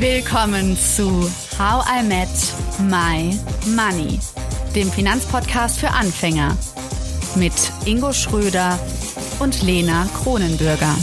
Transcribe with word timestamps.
Willkommen 0.00 0.78
zu 0.78 1.30
How 1.58 1.84
I 1.86 2.02
Met 2.02 2.28
My 2.88 3.38
Money, 3.76 4.18
dem 4.74 4.90
Finanzpodcast 4.90 5.78
für 5.78 5.90
Anfänger 5.90 6.56
mit 7.36 7.52
Ingo 7.84 8.10
Schröder 8.14 8.78
und 9.40 9.60
Lena 9.60 10.08
Kronenbürger. 10.22 10.96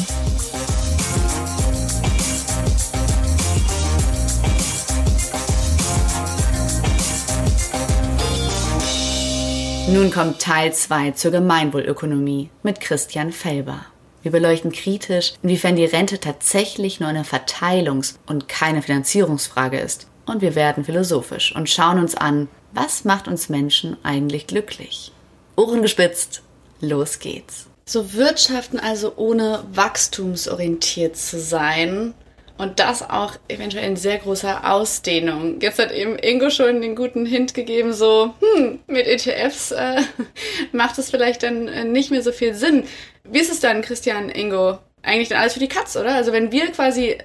Nun 9.94 10.10
kommt 10.10 10.42
Teil 10.42 10.74
2 10.74 11.12
zur 11.12 11.30
Gemeinwohlökonomie 11.30 12.50
mit 12.64 12.80
Christian 12.80 13.32
Felber. 13.32 13.86
Wir 14.24 14.32
beleuchten 14.32 14.72
kritisch, 14.72 15.34
inwiefern 15.42 15.76
die 15.76 15.86
Rente 15.86 16.20
tatsächlich 16.20 17.00
nur 17.00 17.10
eine 17.10 17.24
Verteilungs- 17.24 18.16
und 18.26 18.48
keine 18.48 18.82
Finanzierungsfrage 18.82 19.80
ist. 19.80 20.08
Und 20.26 20.42
wir 20.42 20.56
werden 20.56 20.84
philosophisch 20.84 21.56
und 21.56 21.70
schauen 21.70 22.00
uns 22.00 22.16
an, 22.16 22.50
was 22.74 23.06
macht 23.06 23.28
uns 23.28 23.50
Menschen 23.50 23.96
eigentlich 24.04 24.48
glücklich? 24.48 25.12
Ohren 25.56 25.82
gespitzt, 25.82 26.42
los 26.82 27.20
geht's. 27.20 27.68
So 27.86 28.14
wirtschaften 28.14 28.80
also 28.80 29.14
ohne 29.16 29.64
wachstumsorientiert 29.72 31.16
zu 31.16 31.40
sein, 31.40 32.14
und 32.58 32.80
das 32.80 33.08
auch 33.08 33.36
eventuell 33.48 33.88
in 33.88 33.96
sehr 33.96 34.18
großer 34.18 34.72
Ausdehnung. 34.72 35.60
Jetzt 35.62 35.80
hat 35.80 35.92
eben 35.92 36.18
Ingo 36.18 36.50
schon 36.50 36.82
den 36.82 36.96
guten 36.96 37.26
Hint 37.26 37.54
gegeben, 37.54 37.94
so, 37.94 38.34
hm, 38.40 38.80
mit 38.88 39.08
ETFs 39.08 39.72
äh, 39.72 40.02
macht 40.72 40.98
es 40.98 41.10
vielleicht 41.10 41.44
dann 41.44 41.68
äh, 41.68 41.84
nicht 41.84 42.12
mehr 42.12 42.24
so 42.24 42.32
viel 42.32 42.54
Sinn. 42.54 42.86
Wie 43.24 43.40
ist 43.40 43.52
es 43.52 43.60
dann, 43.60 43.82
Christian, 43.82 44.30
Ingo? 44.30 44.80
Eigentlich 45.04 45.30
dann 45.30 45.40
alles 45.40 45.54
für 45.54 45.60
die 45.60 45.68
Katz, 45.68 45.96
oder? 45.96 46.16
Also 46.16 46.32
wenn 46.32 46.52
wir 46.52 46.72
quasi 46.72 47.18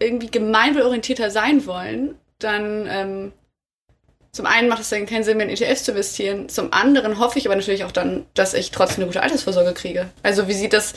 irgendwie 0.00 0.30
gemeinwohlorientierter 0.30 1.30
sein 1.30 1.66
wollen, 1.66 2.16
dann 2.38 2.86
ähm, 2.88 3.32
zum 4.36 4.44
einen 4.44 4.68
macht 4.68 4.82
es 4.82 4.90
dann 4.90 5.06
keinen 5.06 5.24
Sinn 5.24 5.38
mehr 5.38 5.48
in 5.48 5.52
ETFs 5.52 5.84
zu 5.84 5.92
investieren. 5.92 6.50
Zum 6.50 6.72
anderen 6.72 7.18
hoffe 7.18 7.38
ich 7.38 7.46
aber 7.46 7.56
natürlich 7.56 7.84
auch 7.84 7.92
dann, 7.92 8.26
dass 8.34 8.52
ich 8.52 8.70
trotzdem 8.70 9.02
eine 9.02 9.06
gute 9.06 9.22
Altersvorsorge 9.22 9.72
kriege. 9.72 10.10
Also 10.22 10.46
wie 10.46 10.52
sieht 10.52 10.74
das, 10.74 10.94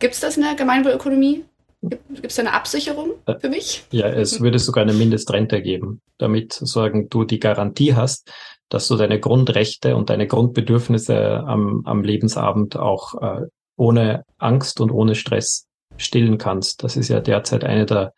gibt 0.00 0.14
es 0.14 0.20
das 0.20 0.36
in 0.36 0.42
der 0.42 0.54
Gemeinwohlökonomie? 0.54 1.44
Gibt 1.82 2.26
es 2.26 2.38
eine 2.38 2.52
Absicherung 2.52 3.12
äh, 3.26 3.38
für 3.38 3.48
mich? 3.48 3.84
Ja, 3.90 4.08
es 4.08 4.40
würde 4.40 4.58
sogar 4.58 4.82
eine 4.82 4.92
Mindestrente 4.92 5.62
geben, 5.62 6.02
damit 6.18 6.52
sozusagen 6.52 7.08
du 7.08 7.24
die 7.24 7.40
Garantie 7.40 7.94
hast, 7.94 8.30
dass 8.68 8.86
du 8.88 8.96
deine 8.96 9.18
Grundrechte 9.18 9.96
und 9.96 10.10
deine 10.10 10.26
Grundbedürfnisse 10.26 11.40
am, 11.40 11.82
am 11.86 12.02
Lebensabend 12.02 12.76
auch 12.76 13.14
äh, 13.22 13.46
ohne 13.76 14.24
Angst 14.38 14.80
und 14.80 14.90
ohne 14.90 15.14
Stress 15.14 15.66
stillen 15.96 16.38
kannst. 16.38 16.84
Das 16.84 16.96
ist 16.96 17.08
ja 17.08 17.20
derzeit 17.20 17.64
eine 17.64 17.86
der 17.86 18.12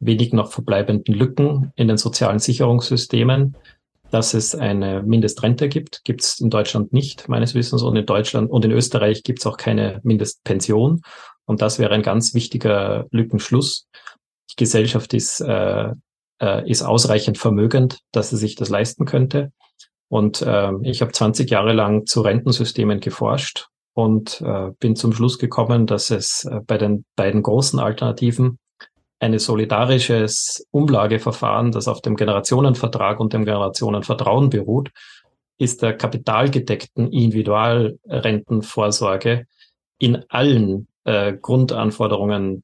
wenig 0.00 0.32
noch 0.32 0.50
verbleibenden 0.50 1.14
Lücken 1.14 1.72
in 1.76 1.88
den 1.88 1.96
sozialen 1.96 2.40
Sicherungssystemen, 2.40 3.56
dass 4.10 4.34
es 4.34 4.54
eine 4.54 5.02
Mindestrente 5.02 5.68
gibt. 5.68 6.04
Gibt 6.04 6.22
es 6.22 6.40
in 6.40 6.50
Deutschland 6.50 6.92
nicht, 6.92 7.28
meines 7.28 7.54
Wissens, 7.54 7.82
und 7.82 7.96
in 7.96 8.06
Deutschland 8.06 8.50
und 8.50 8.64
in 8.64 8.72
Österreich 8.72 9.22
gibt 9.22 9.40
es 9.40 9.46
auch 9.46 9.56
keine 9.56 10.00
Mindestpension. 10.02 11.02
Und 11.46 11.62
das 11.62 11.78
wäre 11.78 11.94
ein 11.94 12.02
ganz 12.02 12.34
wichtiger 12.34 13.06
Lückenschluss. 13.10 13.86
Die 14.50 14.56
Gesellschaft 14.56 15.14
ist, 15.14 15.40
äh, 15.40 15.92
äh, 16.40 16.70
ist 16.70 16.82
ausreichend 16.82 17.38
vermögend, 17.38 18.00
dass 18.12 18.30
sie 18.30 18.36
sich 18.36 18.56
das 18.56 18.68
leisten 18.68 19.06
könnte. 19.06 19.52
Und 20.08 20.42
äh, 20.42 20.72
ich 20.82 21.00
habe 21.00 21.12
20 21.12 21.50
Jahre 21.50 21.72
lang 21.72 22.06
zu 22.06 22.20
Rentensystemen 22.20 23.00
geforscht 23.00 23.66
und 23.94 24.40
äh, 24.42 24.70
bin 24.78 24.94
zum 24.94 25.12
Schluss 25.12 25.38
gekommen, 25.38 25.86
dass 25.86 26.10
es 26.10 26.44
äh, 26.44 26.60
bei 26.66 26.78
den 26.78 27.04
beiden 27.16 27.42
großen 27.42 27.80
Alternativen 27.80 28.58
ein 29.18 29.36
solidarisches 29.38 30.66
Umlageverfahren, 30.70 31.72
das 31.72 31.88
auf 31.88 32.02
dem 32.02 32.16
Generationenvertrag 32.16 33.18
und 33.18 33.32
dem 33.32 33.46
Generationenvertrauen 33.46 34.50
beruht, 34.50 34.90
ist 35.58 35.80
der 35.82 35.96
kapitalgedeckten 35.96 37.10
Individualrentenvorsorge 37.10 39.46
in 39.98 40.22
allen 40.28 40.86
äh, 41.06 41.32
Grundanforderungen 41.40 42.62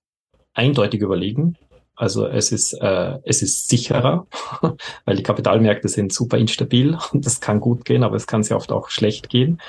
eindeutig 0.52 1.00
überlegen. 1.00 1.56
Also 1.94 2.26
es 2.26 2.52
ist, 2.52 2.72
äh, 2.74 3.18
es 3.24 3.42
ist 3.42 3.68
sicherer, 3.68 4.26
weil 5.04 5.16
die 5.16 5.22
Kapitalmärkte 5.22 5.88
sind 5.88 6.12
super 6.12 6.38
instabil 6.38 6.98
und 7.12 7.24
das 7.24 7.40
kann 7.40 7.60
gut 7.60 7.84
gehen, 7.84 8.02
aber 8.02 8.16
es 8.16 8.26
kann 8.26 8.42
sehr 8.42 8.56
oft 8.56 8.72
auch 8.72 8.88
schlecht 8.88 9.28
gehen. 9.28 9.60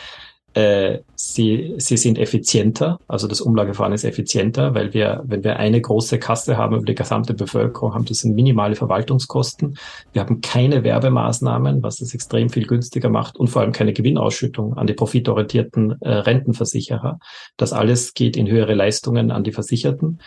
Äh, 0.53 0.99
sie, 1.15 1.73
sie 1.77 1.97
sind 1.97 2.19
effizienter, 2.19 2.99
also 3.07 3.27
das 3.27 3.41
Umlageverfahren 3.41 3.93
ist 3.93 4.03
effizienter, 4.03 4.75
weil 4.75 4.93
wir, 4.93 5.23
wenn 5.25 5.43
wir 5.43 5.57
eine 5.57 5.81
große 5.81 6.19
Kasse 6.19 6.57
haben 6.57 6.75
über 6.75 6.85
die 6.85 6.93
gesamte 6.93 7.33
Bevölkerung, 7.33 7.95
haben 7.95 8.05
das 8.05 8.19
sind 8.19 8.35
minimale 8.35 8.75
Verwaltungskosten. 8.75 9.77
Wir 10.11 10.21
haben 10.21 10.41
keine 10.41 10.83
Werbemaßnahmen, 10.83 11.81
was 11.81 11.97
das 11.97 12.13
extrem 12.13 12.49
viel 12.49 12.67
günstiger 12.67 13.09
macht 13.09 13.37
und 13.37 13.47
vor 13.47 13.63
allem 13.63 13.71
keine 13.71 13.93
Gewinnausschüttung 13.93 14.77
an 14.77 14.85
die 14.85 14.93
profitorientierten 14.93 15.99
äh, 16.01 16.09
Rentenversicherer. 16.09 17.17
Das 17.57 17.73
alles 17.73 18.13
geht 18.13 18.37
in 18.37 18.47
höhere 18.47 18.75
Leistungen 18.75 19.31
an 19.31 19.43
die 19.43 19.53
Versicherten. 19.53 20.19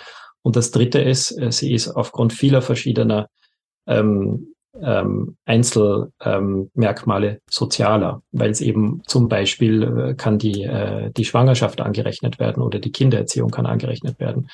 Und 0.43 0.56
das 0.56 0.72
Dritte 0.72 0.98
ist, 0.98 1.31
äh, 1.41 1.53
sie 1.53 1.72
ist 1.72 1.88
aufgrund 1.88 2.32
vieler 2.32 2.62
verschiedener 2.62 3.28
ähm, 3.87 4.56
ähm, 4.82 5.37
Einzelmerkmale 5.44 7.28
ähm, 7.28 7.38
sozialer, 7.48 8.22
weil 8.32 8.50
es 8.50 8.60
eben 8.60 9.03
zum 9.06 9.28
Beispiel 9.28 9.82
äh, 9.82 10.14
kann 10.14 10.38
die, 10.38 10.62
äh, 10.62 11.10
die 11.12 11.25
Schwangerschaft 11.25 11.81
angerechnet 11.81 12.38
werden 12.38 12.62
oder 12.62 12.78
die 12.78 12.92
Kindererziehung 12.92 13.50
kann 13.50 13.66
angerechnet 13.66 14.20
werden. 14.20 14.48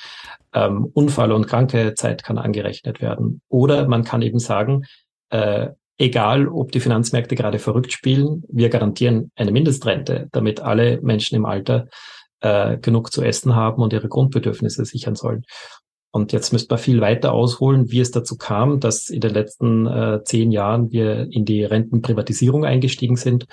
Ähm, 0.53 0.85
Unfall- 0.93 1.31
und 1.31 1.47
Krankezeit 1.47 2.23
kann 2.23 2.37
angerechnet 2.37 3.01
werden. 3.01 3.41
Oder 3.49 3.87
man 3.87 4.03
kann 4.03 4.21
eben 4.21 4.39
sagen, 4.39 4.83
äh, 5.29 5.69
egal 5.97 6.47
ob 6.47 6.71
die 6.71 6.79
Finanzmärkte 6.79 7.35
gerade 7.35 7.59
verrückt 7.59 7.91
spielen, 7.93 8.43
wir 8.49 8.69
garantieren 8.69 9.31
eine 9.35 9.51
Mindestrente, 9.51 10.27
damit 10.31 10.61
alle 10.61 11.01
Menschen 11.01 11.35
im 11.35 11.45
Alter 11.45 11.87
äh, 12.41 12.77
genug 12.77 13.11
zu 13.11 13.23
essen 13.23 13.55
haben 13.55 13.81
und 13.81 13.93
ihre 13.93 14.09
Grundbedürfnisse 14.09 14.85
sichern 14.85 15.15
sollen. 15.15 15.43
Und 16.15 16.31
jetzt 16.31 16.53
müsste 16.53 16.75
man 16.75 16.79
viel 16.79 17.01
weiter 17.01 17.33
ausholen, 17.33 17.91
wie 17.91 17.99
es 17.99 18.11
dazu 18.11 18.37
kam, 18.37 18.79
dass 18.79 19.09
in 19.09 19.19
den 19.19 19.33
letzten 19.33 19.87
äh, 19.87 20.23
zehn 20.23 20.51
Jahren 20.51 20.91
wir 20.91 21.27
in 21.31 21.43
die 21.43 21.63
Rentenprivatisierung 21.63 22.65
eingestiegen 22.65 23.15
sind. 23.15 23.47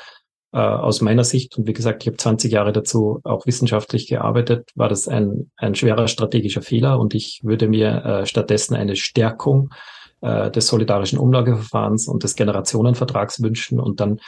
Äh, 0.53 0.59
aus 0.59 1.01
meiner 1.01 1.25
Sicht, 1.25 1.57
und 1.57 1.67
wie 1.67 1.73
gesagt, 1.73 2.03
ich 2.03 2.09
habe 2.09 2.19
20 2.19 2.53
Jahre 2.53 2.73
dazu 2.73 3.21
auch 3.25 3.47
wissenschaftlich 3.47 4.09
gearbeitet, 4.09 4.69
war 4.75 4.91
das 4.91 5.09
ein, 5.09 5.51
ein 5.57 5.75
schwerer 5.75 6.07
strategischer 6.07 6.61
Fehler 6.61 7.01
und 7.01 7.15
ich 7.15 7.41
würde 7.43 7.67
mir 7.67 8.05
äh, 8.05 8.27
stattdessen 8.27 8.75
eine 8.75 8.95
Stärkung 8.95 9.71
äh, 10.21 10.51
des 10.51 10.67
solidarischen 10.67 11.19
Umlageverfahrens 11.19 12.09
und 12.09 12.23
des 12.23 12.37
Generationenvertrags 12.37 13.43
wünschen. 13.43 13.81
Und 13.81 14.01
dann 14.01 14.21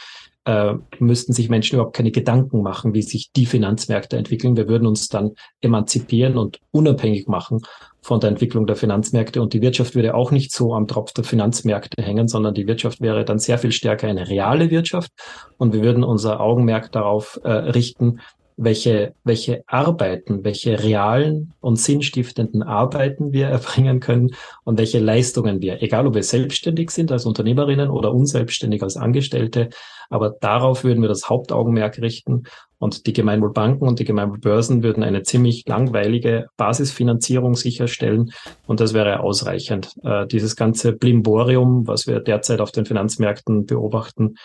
äh, 0.45 0.73
müssten 0.99 1.33
sich 1.33 1.49
Menschen 1.49 1.75
überhaupt 1.75 1.95
keine 1.95 2.11
Gedanken 2.11 2.61
machen, 2.61 2.93
wie 2.93 3.01
sich 3.01 3.31
die 3.31 3.45
Finanzmärkte 3.45 4.17
entwickeln. 4.17 4.57
Wir 4.57 4.67
würden 4.67 4.87
uns 4.87 5.07
dann 5.07 5.31
emanzipieren 5.61 6.37
und 6.37 6.59
unabhängig 6.71 7.27
machen 7.27 7.61
von 8.01 8.19
der 8.19 8.29
Entwicklung 8.29 8.67
der 8.67 8.75
Finanzmärkte. 8.75 9.41
Und 9.41 9.53
die 9.53 9.61
Wirtschaft 9.61 9.95
würde 9.95 10.15
auch 10.15 10.31
nicht 10.31 10.51
so 10.51 10.73
am 10.73 10.87
Tropf 10.87 11.13
der 11.13 11.23
Finanzmärkte 11.23 12.03
hängen, 12.03 12.27
sondern 12.27 12.53
die 12.53 12.67
Wirtschaft 12.67 12.99
wäre 12.99 13.23
dann 13.23 13.39
sehr 13.39 13.57
viel 13.57 13.71
stärker 13.71 14.07
eine 14.07 14.27
reale 14.27 14.69
Wirtschaft. 14.69 15.11
Und 15.57 15.73
wir 15.73 15.81
würden 15.81 16.03
unser 16.03 16.41
Augenmerk 16.41 16.91
darauf 16.91 17.39
äh, 17.43 17.49
richten, 17.49 18.19
welche, 18.57 19.13
welche 19.23 19.63
Arbeiten, 19.67 20.43
welche 20.43 20.81
realen 20.81 21.53
und 21.59 21.77
sinnstiftenden 21.77 22.63
Arbeiten 22.63 23.31
wir 23.31 23.47
erbringen 23.49 23.99
können 23.99 24.35
und 24.63 24.77
welche 24.77 24.99
Leistungen 24.99 25.61
wir, 25.61 25.81
egal 25.81 26.07
ob 26.07 26.15
wir 26.15 26.23
selbstständig 26.23 26.91
sind 26.91 27.11
als 27.11 27.25
Unternehmerinnen 27.25 27.89
oder 27.89 28.13
unselbstständig 28.13 28.83
als 28.83 28.97
Angestellte, 28.97 29.69
aber 30.09 30.29
darauf 30.29 30.83
würden 30.83 31.01
wir 31.01 31.09
das 31.09 31.29
Hauptaugenmerk 31.29 31.99
richten 31.99 32.43
und 32.77 33.07
die 33.07 33.13
Gemeinwohlbanken 33.13 33.87
und 33.87 33.99
die 33.99 34.05
Gemeinwohlbörsen 34.05 34.83
würden 34.83 35.03
eine 35.03 35.23
ziemlich 35.23 35.63
langweilige 35.67 36.47
Basisfinanzierung 36.57 37.55
sicherstellen 37.55 38.31
und 38.67 38.79
das 38.79 38.93
wäre 38.93 39.21
ausreichend. 39.21 39.95
Äh, 40.03 40.27
dieses 40.27 40.55
ganze 40.55 40.91
Blimborium, 40.91 41.87
was 41.87 42.07
wir 42.07 42.19
derzeit 42.19 42.59
auf 42.59 42.71
den 42.71 42.85
Finanzmärkten 42.85 43.65
beobachten, 43.65 44.35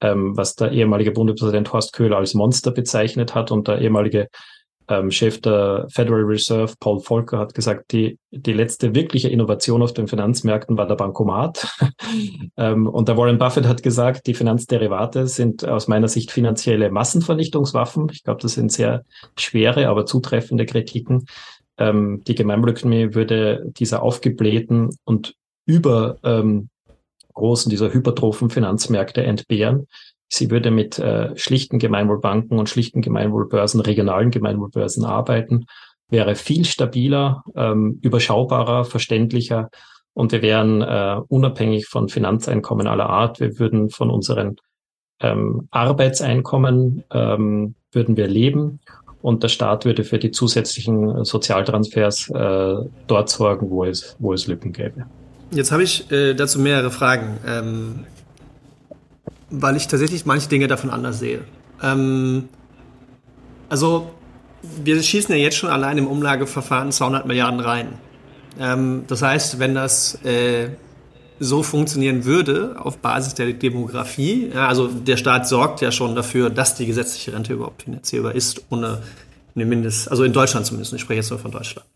ähm, 0.00 0.36
was 0.36 0.54
der 0.54 0.72
ehemalige 0.72 1.12
Bundespräsident 1.12 1.72
Horst 1.72 1.92
Köhler 1.92 2.18
als 2.18 2.34
Monster 2.34 2.70
bezeichnet 2.70 3.34
hat 3.34 3.50
und 3.50 3.68
der 3.68 3.80
ehemalige 3.80 4.28
ähm, 4.88 5.10
Chef 5.10 5.40
der 5.40 5.86
Federal 5.90 6.22
Reserve, 6.22 6.72
Paul 6.80 7.00
Volcker, 7.00 7.38
hat 7.38 7.54
gesagt, 7.54 7.92
die, 7.92 8.18
die 8.30 8.52
letzte 8.52 8.94
wirkliche 8.94 9.28
Innovation 9.28 9.82
auf 9.82 9.92
den 9.92 10.08
Finanzmärkten 10.08 10.76
war 10.78 10.86
der 10.86 10.96
Bankomat. 10.96 11.68
ähm, 12.56 12.86
und 12.86 13.08
der 13.08 13.16
Warren 13.16 13.38
Buffett 13.38 13.66
hat 13.66 13.82
gesagt, 13.82 14.26
die 14.26 14.34
Finanzderivate 14.34 15.26
sind 15.26 15.66
aus 15.66 15.88
meiner 15.88 16.08
Sicht 16.08 16.30
finanzielle 16.30 16.90
Massenvernichtungswaffen. 16.90 18.08
Ich 18.12 18.24
glaube, 18.24 18.40
das 18.40 18.54
sind 18.54 18.72
sehr 18.72 19.04
schwere, 19.36 19.88
aber 19.88 20.06
zutreffende 20.06 20.64
Kritiken. 20.64 21.26
Ähm, 21.76 22.22
die 22.26 22.34
Gemeinwohlökonomie 22.34 23.14
würde 23.14 23.64
dieser 23.66 24.02
aufgeblähten 24.02 24.90
und 25.04 25.34
über 25.66 26.18
ähm, 26.24 26.70
großen 27.38 27.70
dieser 27.70 27.92
hypertrophen 27.92 28.50
Finanzmärkte 28.50 29.22
entbehren. 29.22 29.86
Sie 30.28 30.50
würde 30.50 30.70
mit 30.70 30.98
äh, 30.98 31.34
schlichten 31.36 31.78
Gemeinwohlbanken 31.78 32.58
und 32.58 32.68
schlichten 32.68 33.00
Gemeinwohlbörsen, 33.00 33.80
regionalen 33.80 34.30
Gemeinwohlbörsen 34.30 35.04
arbeiten, 35.04 35.64
wäre 36.10 36.34
viel 36.34 36.64
stabiler, 36.64 37.42
ähm, 37.56 37.98
überschaubarer, 38.02 38.84
verständlicher 38.84 39.70
und 40.12 40.32
wir 40.32 40.42
wären 40.42 40.82
äh, 40.82 41.20
unabhängig 41.28 41.86
von 41.86 42.08
Finanzeinkommen 42.08 42.86
aller 42.86 43.08
Art. 43.08 43.40
Wir 43.40 43.58
würden 43.58 43.88
von 43.88 44.10
unseren 44.10 44.56
ähm, 45.20 45.68
Arbeitseinkommen 45.70 47.04
ähm, 47.12 47.74
würden 47.92 48.16
wir 48.16 48.26
leben 48.26 48.80
und 49.22 49.42
der 49.42 49.48
Staat 49.48 49.84
würde 49.84 50.04
für 50.04 50.18
die 50.18 50.30
zusätzlichen 50.30 51.24
Sozialtransfers 51.24 52.30
äh, 52.30 52.76
dort 53.06 53.28
sorgen, 53.28 53.70
wo 53.70 53.84
es, 53.84 54.16
wo 54.18 54.32
es 54.32 54.46
Lücken 54.46 54.72
gäbe. 54.72 55.06
Jetzt 55.50 55.72
habe 55.72 55.82
ich 55.82 56.10
äh, 56.10 56.34
dazu 56.34 56.58
mehrere 56.58 56.90
Fragen, 56.90 57.38
ähm, 57.46 58.04
weil 59.50 59.76
ich 59.76 59.88
tatsächlich 59.88 60.26
manche 60.26 60.48
Dinge 60.48 60.66
davon 60.66 60.90
anders 60.90 61.18
sehe. 61.18 61.40
Ähm, 61.82 62.48
also 63.68 64.10
wir 64.82 65.02
schießen 65.02 65.34
ja 65.34 65.40
jetzt 65.40 65.56
schon 65.56 65.70
allein 65.70 65.98
im 65.98 66.06
Umlageverfahren 66.06 66.92
200 66.92 67.26
Milliarden 67.26 67.60
rein. 67.60 67.98
Ähm, 68.58 69.04
das 69.06 69.22
heißt, 69.22 69.58
wenn 69.58 69.74
das 69.74 70.22
äh, 70.24 70.70
so 71.40 71.62
funktionieren 71.62 72.24
würde 72.24 72.76
auf 72.78 72.98
Basis 72.98 73.34
der 73.34 73.52
Demografie, 73.52 74.50
ja, 74.52 74.68
also 74.68 74.88
der 74.88 75.16
Staat 75.16 75.48
sorgt 75.48 75.80
ja 75.80 75.92
schon 75.92 76.14
dafür, 76.14 76.50
dass 76.50 76.74
die 76.74 76.86
gesetzliche 76.86 77.32
Rente 77.32 77.52
überhaupt 77.54 77.84
finanzierbar 77.84 78.34
ist, 78.34 78.64
ohne 78.70 79.02
eine 79.54 79.64
Mindest, 79.64 80.10
also 80.10 80.24
in 80.24 80.32
Deutschland 80.32 80.66
zumindest, 80.66 80.92
ich 80.92 81.00
spreche 81.00 81.20
jetzt 81.20 81.30
nur 81.30 81.38
von 81.38 81.52
Deutschland. 81.52 81.86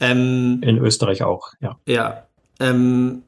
Ähm, 0.00 0.60
in 0.62 0.78
Österreich 0.78 1.22
auch, 1.22 1.52
ja. 1.60 1.76
Ja, 1.86 2.24
ähm, 2.62 3.22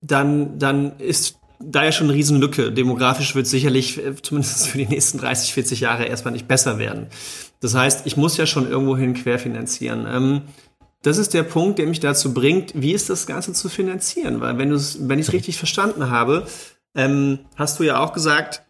dann, 0.00 0.58
dann 0.58 0.98
ist 0.98 1.38
da 1.60 1.84
ja 1.84 1.92
schon 1.92 2.08
eine 2.08 2.16
Riesenlücke. 2.16 2.72
Demografisch 2.72 3.34
wird 3.34 3.46
sicherlich 3.46 3.98
äh, 3.98 4.14
zumindest 4.20 4.68
für 4.68 4.78
die 4.78 4.86
nächsten 4.86 5.18
30, 5.18 5.54
40 5.54 5.80
Jahre 5.80 6.04
erstmal 6.04 6.32
nicht 6.32 6.48
besser 6.48 6.78
werden. 6.78 7.06
Das 7.60 7.74
heißt, 7.74 8.06
ich 8.06 8.16
muss 8.16 8.36
ja 8.36 8.46
schon 8.46 8.68
irgendwohin 8.68 9.14
querfinanzieren. 9.14 10.06
Ähm, 10.08 10.42
das 11.02 11.18
ist 11.18 11.34
der 11.34 11.42
Punkt, 11.42 11.78
der 11.78 11.86
mich 11.86 12.00
dazu 12.00 12.34
bringt, 12.34 12.72
wie 12.74 12.92
ist 12.92 13.10
das 13.10 13.26
Ganze 13.26 13.52
zu 13.52 13.68
finanzieren? 13.68 14.40
Weil 14.40 14.58
wenn, 14.58 14.70
wenn 14.70 15.18
ich 15.18 15.26
es 15.26 15.32
richtig 15.32 15.56
verstanden 15.56 16.10
habe, 16.10 16.46
ähm, 16.94 17.40
hast 17.56 17.78
du 17.78 17.84
ja 17.84 18.00
auch 18.00 18.12
gesagt, 18.12 18.62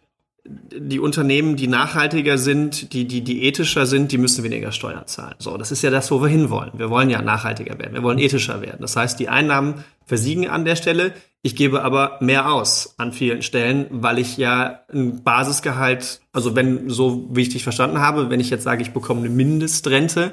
die 0.45 0.99
Unternehmen, 0.99 1.55
die 1.55 1.67
nachhaltiger 1.67 2.37
sind, 2.37 2.91
die, 2.91 3.07
die, 3.07 3.21
die 3.21 3.43
ethischer 3.43 3.85
sind, 3.85 4.11
die 4.11 4.17
müssen 4.17 4.43
weniger 4.43 4.73
Steuern 4.73 5.07
zahlen. 5.07 5.35
So, 5.39 5.57
das 5.57 5.71
ist 5.71 5.83
ja 5.83 5.89
das, 5.89 6.11
wo 6.11 6.21
wir 6.21 6.27
hinwollen. 6.27 6.71
Wir 6.75 6.89
wollen 6.89 7.09
ja 7.09 7.21
nachhaltiger 7.21 7.79
werden. 7.79 7.93
Wir 7.93 8.03
wollen 8.03 8.19
ethischer 8.19 8.61
werden. 8.61 8.79
Das 8.81 8.95
heißt, 8.95 9.19
die 9.19 9.29
Einnahmen 9.29 9.85
versiegen 10.05 10.47
an 10.47 10.65
der 10.65 10.75
Stelle. 10.75 11.13
Ich 11.41 11.55
gebe 11.55 11.83
aber 11.83 12.17
mehr 12.21 12.51
aus 12.51 12.95
an 12.97 13.11
vielen 13.11 13.41
Stellen, 13.41 13.87
weil 13.89 14.17
ich 14.17 14.37
ja 14.37 14.79
ein 14.93 15.23
Basisgehalt, 15.23 16.21
also 16.31 16.55
wenn, 16.55 16.89
so 16.89 17.27
wie 17.31 17.41
ich 17.41 17.49
dich 17.49 17.63
verstanden 17.63 17.99
habe, 17.99 18.29
wenn 18.29 18.39
ich 18.39 18.49
jetzt 18.49 18.63
sage, 18.63 18.81
ich 18.81 18.91
bekomme 18.91 19.19
eine 19.19 19.29
Mindestrente, 19.29 20.31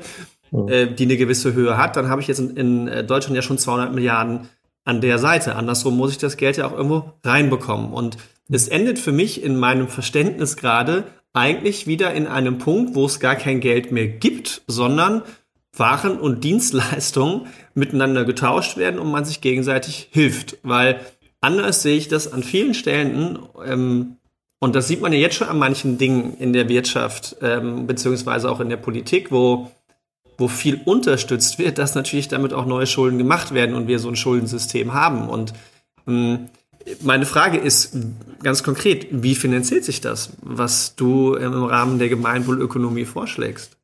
mhm. 0.52 0.68
äh, 0.68 0.86
die 0.86 1.04
eine 1.04 1.16
gewisse 1.16 1.52
Höhe 1.52 1.76
hat, 1.76 1.96
dann 1.96 2.08
habe 2.08 2.20
ich 2.20 2.28
jetzt 2.28 2.38
in, 2.38 2.56
in 2.56 2.88
äh, 2.88 3.04
Deutschland 3.04 3.34
ja 3.34 3.42
schon 3.42 3.58
200 3.58 3.92
Milliarden 3.92 4.48
an 4.84 5.00
der 5.00 5.18
Seite. 5.18 5.56
Andersrum 5.56 5.96
muss 5.96 6.12
ich 6.12 6.18
das 6.18 6.36
Geld 6.36 6.56
ja 6.56 6.66
auch 6.66 6.72
irgendwo 6.72 7.12
reinbekommen. 7.24 7.92
Und 7.92 8.16
es 8.48 8.68
endet 8.68 8.98
für 8.98 9.12
mich 9.12 9.42
in 9.42 9.56
meinem 9.56 9.88
Verständnis 9.88 10.56
gerade 10.56 11.04
eigentlich 11.32 11.86
wieder 11.86 12.12
in 12.12 12.26
einem 12.26 12.58
Punkt, 12.58 12.94
wo 12.94 13.06
es 13.06 13.20
gar 13.20 13.36
kein 13.36 13.60
Geld 13.60 13.92
mehr 13.92 14.08
gibt, 14.08 14.62
sondern 14.66 15.22
waren 15.72 16.18
und 16.18 16.44
Dienstleistungen 16.44 17.46
miteinander 17.74 18.24
getauscht 18.24 18.76
werden 18.76 18.98
und 18.98 19.10
man 19.10 19.24
sich 19.24 19.40
gegenseitig 19.40 20.08
hilft. 20.10 20.58
Weil 20.62 21.00
anders 21.40 21.82
sehe 21.82 21.96
ich 21.96 22.08
das 22.08 22.32
an 22.32 22.42
vielen 22.42 22.74
Stellen, 22.74 23.38
ähm, 23.64 24.16
und 24.62 24.74
das 24.74 24.88
sieht 24.88 25.00
man 25.00 25.12
ja 25.12 25.18
jetzt 25.18 25.36
schon 25.36 25.48
an 25.48 25.58
manchen 25.58 25.96
Dingen 25.96 26.36
in 26.38 26.52
der 26.52 26.68
Wirtschaft, 26.68 27.36
ähm, 27.40 27.86
beziehungsweise 27.86 28.50
auch 28.50 28.60
in 28.60 28.68
der 28.68 28.76
Politik, 28.76 29.32
wo, 29.32 29.70
wo 30.36 30.48
viel 30.48 30.80
unterstützt 30.84 31.58
wird, 31.58 31.78
dass 31.78 31.94
natürlich 31.94 32.28
damit 32.28 32.52
auch 32.52 32.66
neue 32.66 32.86
Schulden 32.86 33.16
gemacht 33.16 33.54
werden 33.54 33.74
und 33.74 33.88
wir 33.88 33.98
so 33.98 34.08
ein 34.08 34.16
Schuldensystem 34.16 34.92
haben. 34.92 35.30
Und 35.30 35.54
ähm, 36.06 36.50
meine 37.00 37.24
Frage 37.24 37.56
ist 37.56 37.96
ganz 38.42 38.62
konkret, 38.62 39.06
wie 39.10 39.34
finanziert 39.34 39.84
sich 39.84 40.02
das, 40.02 40.30
was 40.42 40.94
du 40.94 41.34
im 41.34 41.64
Rahmen 41.64 41.98
der 41.98 42.10
Gemeinwohlökonomie 42.10 43.06
vorschlägst? 43.06 43.79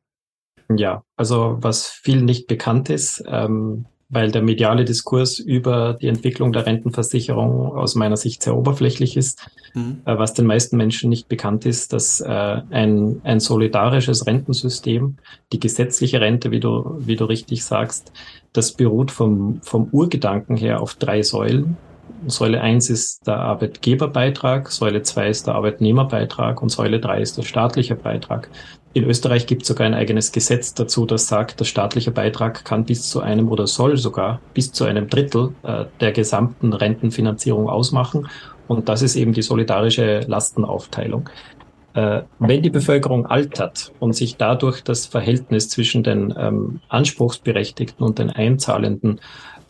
Ja, 0.75 1.03
also 1.15 1.57
was 1.61 1.87
viel 1.87 2.21
nicht 2.21 2.47
bekannt 2.47 2.89
ist, 2.89 3.23
ähm, 3.27 3.85
weil 4.09 4.31
der 4.31 4.41
mediale 4.41 4.85
Diskurs 4.85 5.39
über 5.39 5.93
die 5.93 6.07
Entwicklung 6.07 6.53
der 6.53 6.65
Rentenversicherung 6.65 7.75
aus 7.75 7.95
meiner 7.95 8.15
Sicht 8.15 8.41
sehr 8.41 8.55
oberflächlich 8.55 9.17
ist. 9.17 9.49
Mhm. 9.73 10.01
Äh, 10.05 10.17
was 10.17 10.33
den 10.33 10.45
meisten 10.45 10.77
Menschen 10.77 11.09
nicht 11.09 11.27
bekannt 11.27 11.65
ist, 11.65 11.93
dass 11.93 12.21
äh, 12.21 12.61
ein, 12.69 13.21
ein 13.23 13.39
solidarisches 13.39 14.25
Rentensystem, 14.25 15.17
die 15.51 15.59
gesetzliche 15.59 16.21
Rente, 16.21 16.51
wie 16.51 16.59
du, 16.59 16.95
wie 16.99 17.15
du 17.15 17.25
richtig 17.25 17.65
sagst, 17.65 18.11
das 18.53 18.71
beruht 18.71 19.11
vom, 19.11 19.61
vom 19.61 19.89
Urgedanken 19.91 20.55
her 20.55 20.81
auf 20.81 20.95
drei 20.95 21.21
Säulen. 21.21 21.77
Säule 22.25 22.61
1 22.61 22.89
ist 22.89 23.27
der 23.27 23.39
Arbeitgeberbeitrag, 23.39 24.71
Säule 24.71 25.03
2 25.03 25.29
ist 25.29 25.47
der 25.47 25.55
Arbeitnehmerbeitrag 25.55 26.61
und 26.61 26.69
Säule 26.69 26.99
3 26.99 27.21
ist 27.21 27.37
der 27.37 27.43
staatliche 27.43 27.95
Beitrag. 27.95 28.49
In 28.97 29.03
Österreich 29.03 29.45
gibt 29.45 29.61
es 29.61 29.67
sogar 29.67 29.85
ein 29.85 29.93
eigenes 29.93 30.31
Gesetz 30.31 30.73
dazu, 30.73 31.05
das 31.05 31.27
sagt, 31.27 31.59
der 31.59 31.65
staatliche 31.65 32.09
Beitrag 32.09 32.65
kann 32.65 32.83
bis 32.83 33.07
zu 33.07 33.21
einem 33.21 33.47
oder 33.47 33.67
soll 33.67 33.95
sogar 33.95 34.41
bis 34.55 34.71
zu 34.71 34.85
einem 34.85 35.07
Drittel 35.07 35.53
äh, 35.61 35.85
der 35.99 36.11
gesamten 36.13 36.73
Rentenfinanzierung 36.73 37.69
ausmachen. 37.69 38.27
Und 38.67 38.89
das 38.89 39.03
ist 39.03 39.15
eben 39.15 39.33
die 39.33 39.43
solidarische 39.43 40.21
Lastenaufteilung. 40.21 41.29
Äh, 41.93 42.23
wenn 42.39 42.63
die 42.63 42.71
Bevölkerung 42.71 43.27
altert 43.27 43.93
und 43.99 44.13
sich 44.13 44.37
dadurch 44.37 44.83
das 44.83 45.05
Verhältnis 45.05 45.69
zwischen 45.69 46.01
den 46.01 46.33
ähm, 46.35 46.79
Anspruchsberechtigten 46.89 48.03
und 48.03 48.17
den 48.17 48.31
Einzahlenden 48.31 49.21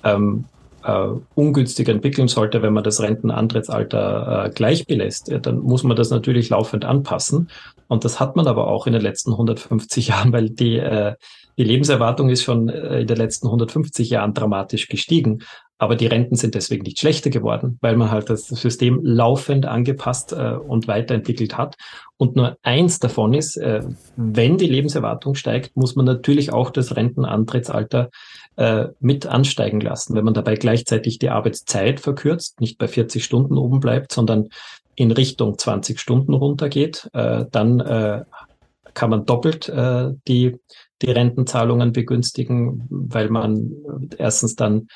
ähm, 0.06 0.45
äh, 0.88 1.07
ungünstig 1.36 1.89
entwickeln 1.89 2.30
sollte, 2.30 2.62
wenn 2.62 2.74
man 2.74 2.84
das 2.84 3.01
Rentenantrittsalter 3.01 4.45
äh, 4.45 4.50
gleich 4.51 4.86
belässt, 4.86 5.30
dann 5.42 5.60
muss 5.60 5.84
man 5.84 5.98
das 5.98 6.10
natürlich 6.10 6.50
laufend 6.50 6.86
anpassen. 6.86 7.50
Und 7.88 8.06
das 8.06 8.19
hat 8.19 8.36
man 8.36 8.48
aber 8.48 8.68
auch 8.68 8.88
in 8.88 8.94
den 8.94 9.01
letzten 9.01 9.31
150 9.31 10.07
Jahren, 10.10 10.31
weil 10.31 10.50
die, 10.50 10.78
äh, 10.78 11.16
die 11.57 11.63
Lebenserwartung 11.63 12.30
ist 12.30 12.44
schon 12.44 12.69
äh, 12.69 13.01
in 13.01 13.07
den 13.07 13.18
letzten 13.18 13.48
150 13.48 14.10
Jahren 14.10 14.34
dramatisch 14.34 14.88
gestiegen. 14.88 15.44
Aber 15.80 15.95
die 15.95 16.07
Renten 16.07 16.36
sind 16.36 16.56
deswegen 16.56 16.84
nicht 16.84 17.00
schlechter 17.00 17.30
geworden, 17.30 17.78
weil 17.81 17.98
man 17.98 18.10
halt 18.10 18.31
das 18.31 18.48
System 18.48 19.00
laufend 19.04 19.68
angepasst 19.68 20.33
äh, 20.33 20.54
und 20.54 20.88
weiterentwickelt 20.88 21.57
hat. 21.57 21.75
Und 22.18 22.36
nur 22.36 22.57
eins 22.63 23.00
davon 23.00 23.33
ist, 23.33 23.57
äh, 23.57 23.83
wenn 24.16 24.57
die 24.57 24.68
Lebenserwartung 24.68 25.36
steigt, 25.36 25.75
muss 25.75 25.95
man 25.95 26.06
natürlich 26.06 26.51
auch 26.51 26.72
das 26.72 26.95
Rentenantrittsalter 26.95 28.10
äh, 28.57 28.88
mit 29.00 29.25
ansteigen 29.25 29.81
lassen. 29.81 30.16
Wenn 30.16 30.26
man 30.26 30.33
dabei 30.33 30.56
gleichzeitig 30.56 31.19
die 31.19 31.30
Arbeitszeit 31.30 31.99
verkürzt, 31.99 32.59
nicht 32.59 32.78
bei 32.78 32.87
40 32.87 33.23
Stunden 33.23 33.57
oben 33.57 33.80
bleibt, 33.80 34.11
sondern 34.11 34.49
in 34.95 35.11
Richtung 35.11 35.57
20 35.57 35.99
Stunden 35.99 36.33
runtergeht, 36.33 37.09
äh, 37.14 37.45
dann 37.52 37.80
äh, 37.80 38.23
kann 38.94 39.11
man 39.11 39.26
doppelt 39.26 39.69
äh, 39.69 40.11
die, 40.28 40.57
die 41.04 41.11
Rentenzahlungen 41.11 41.92
begünstigen, 41.92 42.87
weil 42.90 43.30
man 43.30 43.71
erstens 44.18 44.56
dann 44.56 44.87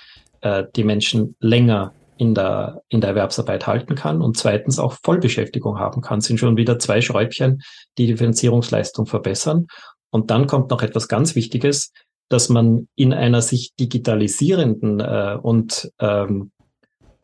äh, 0.41 0.63
die 0.75 0.83
Menschen 0.83 1.35
länger 1.39 1.93
in 2.17 2.33
der, 2.33 2.81
in 2.89 3.01
der 3.01 3.11
Erwerbsarbeit 3.11 3.67
halten 3.67 3.95
kann 3.95 4.21
und 4.21 4.37
zweitens 4.37 4.79
auch 4.79 4.95
Vollbeschäftigung 5.03 5.77
haben 5.77 6.01
kann, 6.01 6.21
sind 6.21 6.39
schon 6.39 6.57
wieder 6.57 6.79
zwei 6.79 7.01
Schräubchen, 7.01 7.61
die 7.97 8.07
die 8.07 8.17
Finanzierungsleistung 8.17 9.05
verbessern. 9.05 9.67
Und 10.09 10.29
dann 10.31 10.47
kommt 10.47 10.71
noch 10.71 10.81
etwas 10.81 11.07
ganz 11.07 11.35
Wichtiges, 11.35 11.91
dass 12.31 12.49
man 12.49 12.87
in 12.95 13.13
einer 13.13 13.41
sich 13.41 13.73
digitalisierenden 13.79 14.99
äh, 14.99 15.37
und 15.41 15.91
ähm, 15.99 16.51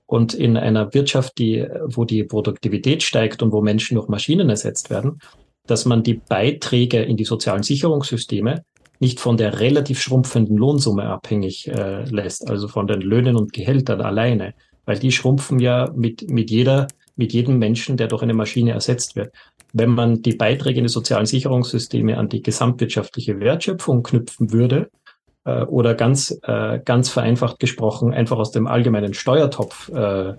und 0.09 0.33
in 0.33 0.55
einer 0.55 0.93
Wirtschaft, 0.93 1.37
die, 1.37 1.67
wo 1.83 2.05
die 2.05 2.23
Produktivität 2.23 3.03
steigt 3.03 3.43
und 3.43 3.51
wo 3.51 3.61
Menschen 3.61 3.95
durch 3.95 4.07
Maschinen 4.07 4.49
ersetzt 4.49 4.89
werden, 4.89 5.19
dass 5.67 5.85
man 5.85 6.01
die 6.01 6.15
Beiträge 6.15 7.03
in 7.03 7.17
die 7.17 7.25
sozialen 7.25 7.61
Sicherungssysteme 7.61 8.63
nicht 8.99 9.19
von 9.19 9.37
der 9.37 9.59
relativ 9.59 10.01
schrumpfenden 10.01 10.57
Lohnsumme 10.57 11.03
abhängig 11.03 11.67
äh, 11.67 12.03
lässt, 12.05 12.49
also 12.49 12.67
von 12.67 12.87
den 12.87 13.01
Löhnen 13.01 13.35
und 13.35 13.53
Gehältern 13.53 14.01
alleine, 14.01 14.55
weil 14.85 14.97
die 14.97 15.11
schrumpfen 15.11 15.59
ja 15.59 15.91
mit, 15.93 16.31
mit 16.31 16.49
jeder, 16.49 16.87
mit 17.15 17.33
jedem 17.33 17.59
Menschen, 17.59 17.97
der 17.97 18.07
durch 18.07 18.23
eine 18.23 18.33
Maschine 18.33 18.71
ersetzt 18.71 19.15
wird. 19.15 19.33
Wenn 19.73 19.89
man 19.89 20.21
die 20.21 20.35
Beiträge 20.35 20.79
in 20.79 20.85
die 20.85 20.91
sozialen 20.91 21.25
Sicherungssysteme 21.25 22.17
an 22.17 22.29
die 22.29 22.41
gesamtwirtschaftliche 22.41 23.39
Wertschöpfung 23.39 24.01
knüpfen 24.01 24.51
würde, 24.53 24.89
äh, 25.47 25.63
oder 25.63 25.95
ganz, 25.95 26.37
äh, 26.43 26.79
ganz 26.83 27.09
vereinfacht 27.09 27.59
gesprochen 27.59 28.13
einfach 28.13 28.37
aus 28.37 28.51
dem 28.51 28.67
allgemeinen 28.67 29.13
Steuertopf 29.13 29.89
äh, 29.89 30.33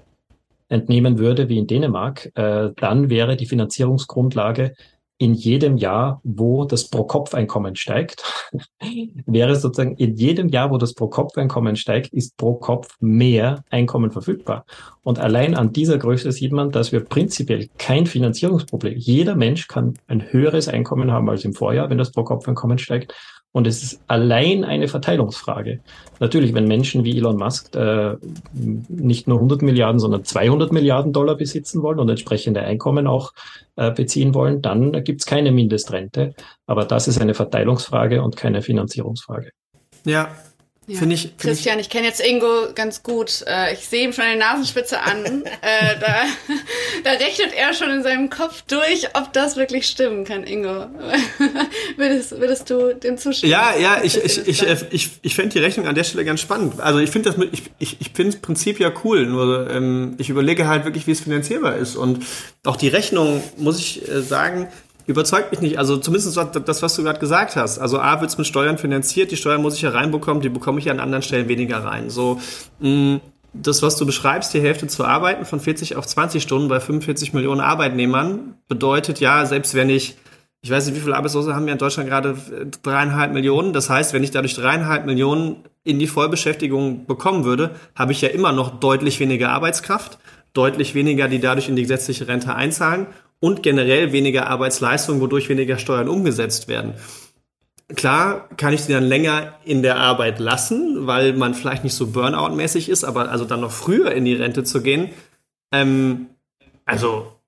entnehmen 0.69 1.19
würde, 1.19 1.49
wie 1.49 1.59
in 1.59 1.67
Dänemark, 1.67 2.31
äh, 2.35 2.71
dann 2.77 3.09
wäre 3.09 3.37
die 3.37 3.47
Finanzierungsgrundlage 3.47 4.75
in 5.21 5.35
jedem 5.35 5.77
Jahr, 5.77 6.21
wo 6.23 6.65
das 6.65 6.91
Pro-Kopf-Einkommen 6.91 7.75
steigt, 7.75 8.23
wäre 9.27 9.57
sozusagen 9.57 9.97
in 9.97 10.15
jedem 10.15 10.49
Jahr, 10.49 10.71
wo 10.71 10.79
das 10.79 10.95
Pro-Kopf-Einkommen 10.95 11.75
steigt, 11.75 12.13
ist 12.13 12.37
pro 12.37 12.55
Kopf 12.55 12.97
mehr 13.01 13.65
Einkommen 13.71 14.13
verfügbar. 14.13 14.65
Und 15.03 15.19
allein 15.19 15.57
an 15.57 15.73
dieser 15.73 15.99
Größe 15.99 16.31
sieht 16.31 16.53
man, 16.53 16.71
dass 16.71 16.93
wir 16.93 17.01
prinzipiell 17.01 17.69
kein 17.79 18.07
Finanzierungsproblem. 18.07 18.95
Jeder 18.97 19.35
Mensch 19.35 19.67
kann 19.67 19.95
ein 20.07 20.31
höheres 20.33 20.69
Einkommen 20.69 21.11
haben 21.11 21.29
als 21.29 21.45
im 21.45 21.53
Vorjahr, 21.53 21.91
wenn 21.91 21.99
das 21.99 22.13
Pro-Kopf-Einkommen 22.13 22.79
steigt. 22.79 23.13
Und 23.53 23.67
es 23.67 23.83
ist 23.83 24.01
allein 24.07 24.63
eine 24.63 24.89
Verteilungsfrage. 24.89 25.81
Natürlich, 26.21 26.55
wenn 26.55 26.69
Menschen 26.69 27.05
wie 27.05 27.17
Elon 27.17 27.37
Musk 27.37 27.75
äh, 27.75 28.17
nicht 28.53 29.27
nur 29.27 29.39
100 29.39 29.63
Milliarden, 29.63 29.99
sondern 29.99 30.25
200 30.25 30.71
Milliarden 30.71 31.13
Dollar 31.13 31.35
besitzen 31.35 31.83
wollen 31.83 31.99
und 31.99 32.09
entsprechende 32.09 32.61
Einkommen 32.61 33.07
auch 33.07 33.33
äh, 33.77 33.91
beziehen 33.91 34.35
wollen, 34.35 34.61
dann 34.61 35.05
gibt 35.05 35.21
es 35.21 35.27
keine 35.27 35.51
Mindestrente. 35.51 36.35
Aber 36.67 36.85
das 36.85 37.09
ist 37.09 37.21
eine 37.21 37.35
Verteilungsfrage 37.35 38.23
und 38.23 38.37
keine 38.37 38.61
Finanzierungsfrage. 38.61 39.51
Ja, 40.05 40.31
ja. 40.89 40.99
Finde 40.99 41.17
ich, 41.17 41.21
find 41.21 41.39
Christian, 41.39 41.79
ich, 41.79 41.87
ich 41.87 41.91
kenne 41.91 42.07
jetzt 42.07 42.27
Ingo 42.27 42.73
ganz 42.75 43.03
gut. 43.03 43.45
Äh, 43.47 43.75
ich 43.75 43.87
sehe 43.87 44.05
ihm 44.05 44.15
schon 44.15 44.25
eine 44.25 44.41
Nasenspitze 44.41 44.99
an. 44.99 45.25
äh, 45.45 45.99
da, 46.01 46.25
da 47.05 47.11
rechnet 47.11 47.53
er 47.55 47.75
schon 47.75 47.91
in 47.91 48.03
seinem 48.03 48.31
Kopf 48.31 48.63
durch, 48.63 49.07
ob 49.15 49.35
das 49.35 49.57
wirklich 49.57 49.87
stimmen 49.87 50.25
kann, 50.25 50.45
Ingo. 50.45 50.87
würdest, 51.97 52.41
würdest 52.41 52.71
du 52.71 52.95
dem 52.95 53.19
zustimmen? 53.19 53.53
Ja, 53.53 53.77
ja, 53.77 54.01
ich, 54.03 54.17
ich, 54.17 54.49
ich, 54.49 54.65
ich, 54.91 55.11
ich 55.21 55.35
fände 55.35 55.51
die 55.51 55.59
Rechnung 55.59 55.87
an 55.87 55.95
der 55.95 56.05
Stelle 56.05 56.25
ganz 56.25 56.41
spannend. 56.41 56.81
Also 56.81 57.01
ich 57.01 57.11
finde 57.11 57.33
das, 57.33 57.49
ich, 57.53 57.65
ich, 57.79 58.01
ich 58.01 58.11
finde 58.15 58.33
das 58.33 58.41
Prinzip 58.41 58.81
ja 58.81 58.91
cool, 59.05 59.27
nur 59.27 59.69
ähm, 59.71 60.15
ich 60.17 60.31
überlege 60.31 60.69
halt 60.69 60.87
wirklich, 60.87 61.07
wie 61.07 61.13
es 61.13 61.21
finanzierbar 61.21 61.77
ist. 61.77 61.97
Und 61.97 62.25
auch 62.65 62.77
die 62.77 62.89
Rechnung, 62.89 63.43
muss 63.59 63.79
ich 63.79 64.09
äh, 64.09 64.23
sagen, 64.23 64.69
überzeugt 65.09 65.51
mich 65.51 65.61
nicht. 65.61 65.79
Also 65.79 65.97
zumindest 65.97 66.37
das, 66.37 66.83
was 66.83 66.95
du 66.95 67.03
gerade 67.03 67.19
gesagt 67.19 67.57
hast. 67.57 67.79
Also 67.79 67.99
A 67.99 68.21
wird 68.21 68.31
es 68.31 68.39
mit 68.39 68.47
Steuern 68.47 68.77
finanziert, 68.77 69.31
die 69.31 69.37
Steuern 69.37 69.63
muss 69.63 69.75
ich 69.75 69.83
ja 69.83 69.91
reinbekommen, 69.91 70.43
die 70.43 70.51
bekomme 70.51 70.79
ich 70.79 70.85
ja 70.85 70.93
an 70.93 71.01
anderen 71.01 71.23
Stellen 71.23 71.49
weniger 71.49 71.79
rein. 71.83 72.11
So, 72.11 72.39
mh, 72.79 72.89
mm, 72.89 73.21
das, 73.55 73.83
was 73.83 73.97
du 73.97 74.05
beschreibst, 74.05 74.53
die 74.53 74.61
Hälfte 74.61 74.87
zu 74.87 75.05
arbeiten 75.05 75.47
von 75.47 75.59
40 75.59 75.97
auf 75.97 76.07
20 76.07 76.43
Stunden 76.43 76.69
bei 76.69 76.79
45 76.79 77.33
Millionen 77.33 77.63
Arbeitnehmern, 77.63 78.59
bedeutet 78.69 79.19
ja, 79.19 79.47
selbst 79.47 79.75
wenn 79.75 79.89
ich 79.89 80.17
ich 80.61 80.71
weiß 80.71 80.87
nicht, 80.87 80.97
wie 80.97 81.01
viele 81.01 81.17
Arbeitslose 81.17 81.55
haben 81.55 81.67
wir 81.67 81.73
in 81.73 81.79
Deutschland 81.79 82.09
gerade? 82.09 82.37
Dreieinhalb 82.83 83.33
Millionen. 83.33 83.73
Das 83.73 83.89
heißt, 83.89 84.13
wenn 84.13 84.25
ich 84.25 84.33
dadurch 84.33 84.55
dreieinhalb 84.55 85.07
Millionen 85.07 85.63
in 85.85 86.01
die 86.01 86.09
Vollbeschäftigung 86.09 87.07
bekommen 87.07 87.45
würde, 87.45 87.77
habe 87.95 88.11
ich 88.11 88.21
ja 88.21 88.29
immer 88.29 88.51
noch 88.51 88.81
deutlich 88.81 89.21
weniger 89.21 89.51
Arbeitskraft, 89.51 90.19
deutlich 90.55 90.97
weniger, 90.97 91.29
die 91.29 91.39
dadurch 91.39 91.69
in 91.69 91.77
die 91.77 91.83
gesetzliche 91.83 92.27
Rente 92.27 92.57
einzahlen 92.57 93.07
und 93.41 93.63
generell 93.63 94.13
weniger 94.13 94.49
Arbeitsleistung, 94.49 95.21
wodurch 95.21 95.49
weniger 95.49 95.79
Steuern 95.79 96.09
umgesetzt 96.09 96.69
werden. 96.69 96.95
Klar 97.95 98.49
kann 98.57 98.75
ich 98.75 98.83
sie 98.83 98.93
dann 98.93 99.05
länger 99.05 99.55
in 99.65 99.83
der 99.83 99.97
Arbeit 99.97 100.39
lassen, 100.39 101.07
weil 101.07 101.33
man 101.33 101.55
vielleicht 101.55 101.85
nicht 101.85 101.95
so 101.95 102.09
Burnout-mäßig 102.09 102.91
ist, 102.91 103.05
aber 103.05 103.31
also 103.31 103.45
dann 103.45 103.61
noch 103.61 103.73
früher 103.73 104.13
in 104.13 104.25
die 104.25 104.35
Rente 104.35 104.65
zu 104.65 104.83
gehen, 104.83 105.11
ähm, 105.73 106.27
also 106.85 107.39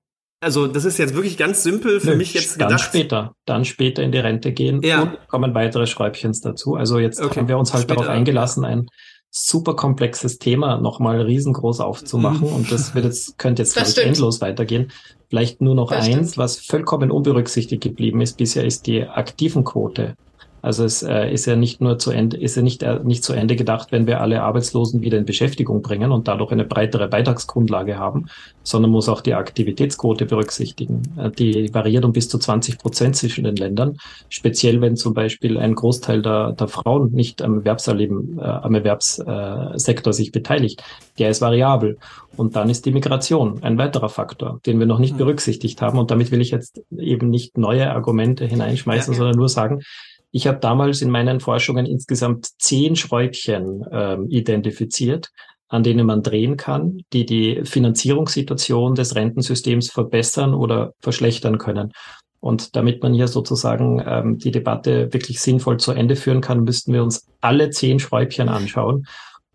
also 0.43 0.65
das 0.65 0.85
ist 0.85 0.97
jetzt 0.97 1.13
wirklich 1.13 1.37
ganz 1.37 1.61
simpel 1.61 1.99
für 1.99 2.11
Nö, 2.11 2.15
mich 2.15 2.33
jetzt 2.33 2.59
dann 2.59 2.69
gedacht. 2.69 2.81
Dann 2.81 2.89
später, 2.89 3.35
dann 3.45 3.63
später 3.63 4.01
in 4.01 4.11
die 4.11 4.17
Rente 4.17 4.51
gehen 4.51 4.81
ja. 4.81 5.03
und 5.03 5.27
kommen 5.27 5.53
weitere 5.53 5.85
Schräubchens 5.85 6.41
dazu. 6.41 6.75
Also 6.75 6.97
jetzt 6.97 7.21
okay. 7.21 7.41
haben 7.41 7.47
wir 7.47 7.59
uns 7.59 7.73
halt 7.73 7.83
später, 7.83 8.01
darauf 8.01 8.15
eingelassen, 8.15 8.65
ein 8.65 8.87
super 9.31 9.75
komplexes 9.75 10.37
Thema 10.37 10.77
nochmal 10.77 11.21
riesengroß 11.21 11.79
aufzumachen 11.79 12.49
mhm. 12.49 12.55
und 12.55 12.71
das 12.71 12.93
wird 12.93 13.05
jetzt, 13.05 13.37
könnte 13.37 13.63
jetzt 13.63 13.73
vielleicht 13.77 13.97
endlos 13.97 14.41
weitergehen. 14.41 14.91
Vielleicht 15.29 15.61
nur 15.61 15.73
noch 15.73 15.91
das 15.91 16.05
eins, 16.05 16.13
stimmt. 16.13 16.37
was 16.37 16.59
vollkommen 16.59 17.09
unberücksichtigt 17.09 17.81
geblieben 17.81 18.19
ist 18.19 18.35
bisher, 18.37 18.65
ist 18.65 18.85
die 18.85 19.03
aktiven 19.03 19.63
Quote. 19.63 20.15
Also 20.61 20.83
es 20.83 21.01
äh, 21.01 21.31
ist 21.31 21.45
ja 21.45 21.55
nicht 21.55 21.81
nur 21.81 21.97
zu 21.97 22.11
Ende, 22.11 22.37
ist 22.37 22.55
ja 22.55 22.61
nicht, 22.61 22.83
äh, 22.83 22.99
nicht 23.03 23.23
zu 23.23 23.33
Ende 23.33 23.55
gedacht, 23.55 23.91
wenn 23.91 24.05
wir 24.05 24.21
alle 24.21 24.43
Arbeitslosen 24.43 25.01
wieder 25.01 25.17
in 25.17 25.25
Beschäftigung 25.25 25.81
bringen 25.81 26.11
und 26.11 26.27
dadurch 26.27 26.51
eine 26.51 26.65
breitere 26.65 27.07
Beitragsgrundlage 27.07 27.97
haben, 27.97 28.27
sondern 28.63 28.91
muss 28.91 29.09
auch 29.09 29.21
die 29.21 29.33
Aktivitätsquote 29.33 30.25
berücksichtigen. 30.25 31.01
Äh, 31.17 31.31
die 31.31 31.73
variiert 31.73 32.05
um 32.05 32.13
bis 32.13 32.29
zu 32.29 32.37
20 32.37 32.77
Prozent 32.77 33.15
zwischen 33.15 33.43
den 33.43 33.55
Ländern, 33.55 33.97
speziell 34.29 34.81
wenn 34.81 34.95
zum 34.95 35.13
Beispiel 35.13 35.57
ein 35.57 35.73
Großteil 35.73 36.21
der, 36.21 36.51
der 36.53 36.67
Frauen 36.67 37.11
nicht 37.11 37.41
am 37.41 37.59
Erwerbserleben, 37.59 38.37
äh, 38.39 38.43
am 38.43 38.75
Erwerbssektor 38.75 40.13
sich 40.13 40.31
beteiligt. 40.31 40.83
Der 41.17 41.29
ist 41.29 41.41
variabel. 41.41 41.97
Und 42.37 42.55
dann 42.55 42.69
ist 42.69 42.85
die 42.85 42.91
Migration 42.91 43.61
ein 43.61 43.77
weiterer 43.77 44.09
Faktor, 44.09 44.61
den 44.65 44.79
wir 44.79 44.85
noch 44.85 44.99
nicht 44.99 45.11
hm. 45.11 45.17
berücksichtigt 45.17 45.81
haben. 45.81 45.97
Und 45.97 46.11
damit 46.11 46.31
will 46.31 46.39
ich 46.39 46.51
jetzt 46.51 46.81
eben 46.97 47.29
nicht 47.29 47.57
neue 47.57 47.91
Argumente 47.91 48.45
hineinschmeißen, 48.45 49.13
ja, 49.13 49.15
ja. 49.15 49.17
sondern 49.17 49.37
nur 49.37 49.49
sagen, 49.49 49.81
ich 50.31 50.47
habe 50.47 50.59
damals 50.59 51.01
in 51.01 51.09
meinen 51.09 51.39
Forschungen 51.39 51.85
insgesamt 51.85 52.47
zehn 52.59 52.95
Schräubchen 52.95 53.85
ähm, 53.91 54.27
identifiziert, 54.29 55.29
an 55.67 55.83
denen 55.83 56.05
man 56.05 56.23
drehen 56.23 56.57
kann, 56.57 57.01
die 57.13 57.25
die 57.25 57.61
Finanzierungssituation 57.63 58.95
des 58.95 59.15
Rentensystems 59.15 59.91
verbessern 59.91 60.53
oder 60.53 60.93
verschlechtern 60.99 61.57
können. 61.57 61.91
Und 62.39 62.75
damit 62.75 63.03
man 63.03 63.13
hier 63.13 63.27
sozusagen 63.27 64.03
ähm, 64.05 64.37
die 64.37 64.51
Debatte 64.51 65.13
wirklich 65.13 65.39
sinnvoll 65.39 65.77
zu 65.77 65.91
Ende 65.91 66.15
führen 66.15 66.41
kann, 66.41 66.63
müssten 66.63 66.91
wir 66.91 67.03
uns 67.03 67.27
alle 67.39 67.69
zehn 67.69 67.99
Schräubchen 67.99 68.49
anschauen. 68.49 69.05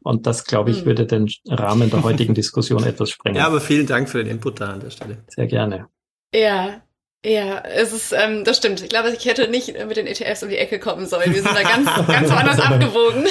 Und 0.03 0.27
das, 0.27 0.45
glaube 0.45 0.71
ich, 0.71 0.81
hm. 0.81 0.87
würde 0.87 1.07
den 1.07 1.29
Rahmen 1.49 1.91
der 1.91 2.05
heutigen 2.05 2.35
Diskussion 2.35 2.83
etwas 2.85 3.11
sprengen. 3.11 3.39
Ja, 3.39 3.47
aber 3.47 3.61
vielen 3.61 3.87
Dank 3.87 4.09
für 4.09 4.19
den 4.19 4.29
Input 4.29 4.61
da 4.61 4.75
an 4.75 4.81
der 4.81 4.91
Stelle. 4.91 5.25
Sehr 5.27 5.49
gerne. 5.49 5.89
Ja, 6.33 6.83
ja, 7.27 7.59
es 7.65 7.93
ist, 7.93 8.13
ähm, 8.13 8.45
das 8.45 8.59
stimmt. 8.59 8.81
Ich 8.83 8.89
glaube, 8.89 9.11
ich 9.11 9.25
hätte 9.25 9.49
nicht 9.49 9.75
mit 9.85 9.97
den 9.97 10.07
ETFs 10.07 10.45
um 10.45 10.49
die 10.49 10.59
Ecke 10.59 10.79
kommen 10.79 11.07
sollen. 11.07 11.35
Wir 11.35 11.43
sind 11.43 11.57
da 11.57 11.63
ganz, 11.63 11.87
ganz 12.07 12.31
woanders 12.31 12.61
abgewogen. 12.61 13.27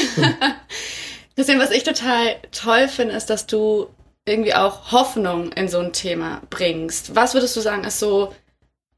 Deswegen, 1.37 1.59
was 1.59 1.71
ich 1.71 1.83
total 1.83 2.35
toll 2.51 2.89
finde, 2.89 3.15
ist, 3.15 3.29
dass 3.29 3.47
du 3.47 3.87
irgendwie 4.25 4.53
auch 4.53 4.91
Hoffnung 4.91 5.53
in 5.53 5.69
so 5.69 5.79
ein 5.79 5.93
Thema 5.93 6.41
bringst. 6.49 7.15
Was 7.15 7.35
würdest 7.35 7.55
du 7.55 7.61
sagen, 7.61 7.85
ist 7.85 7.99
so 7.99 8.35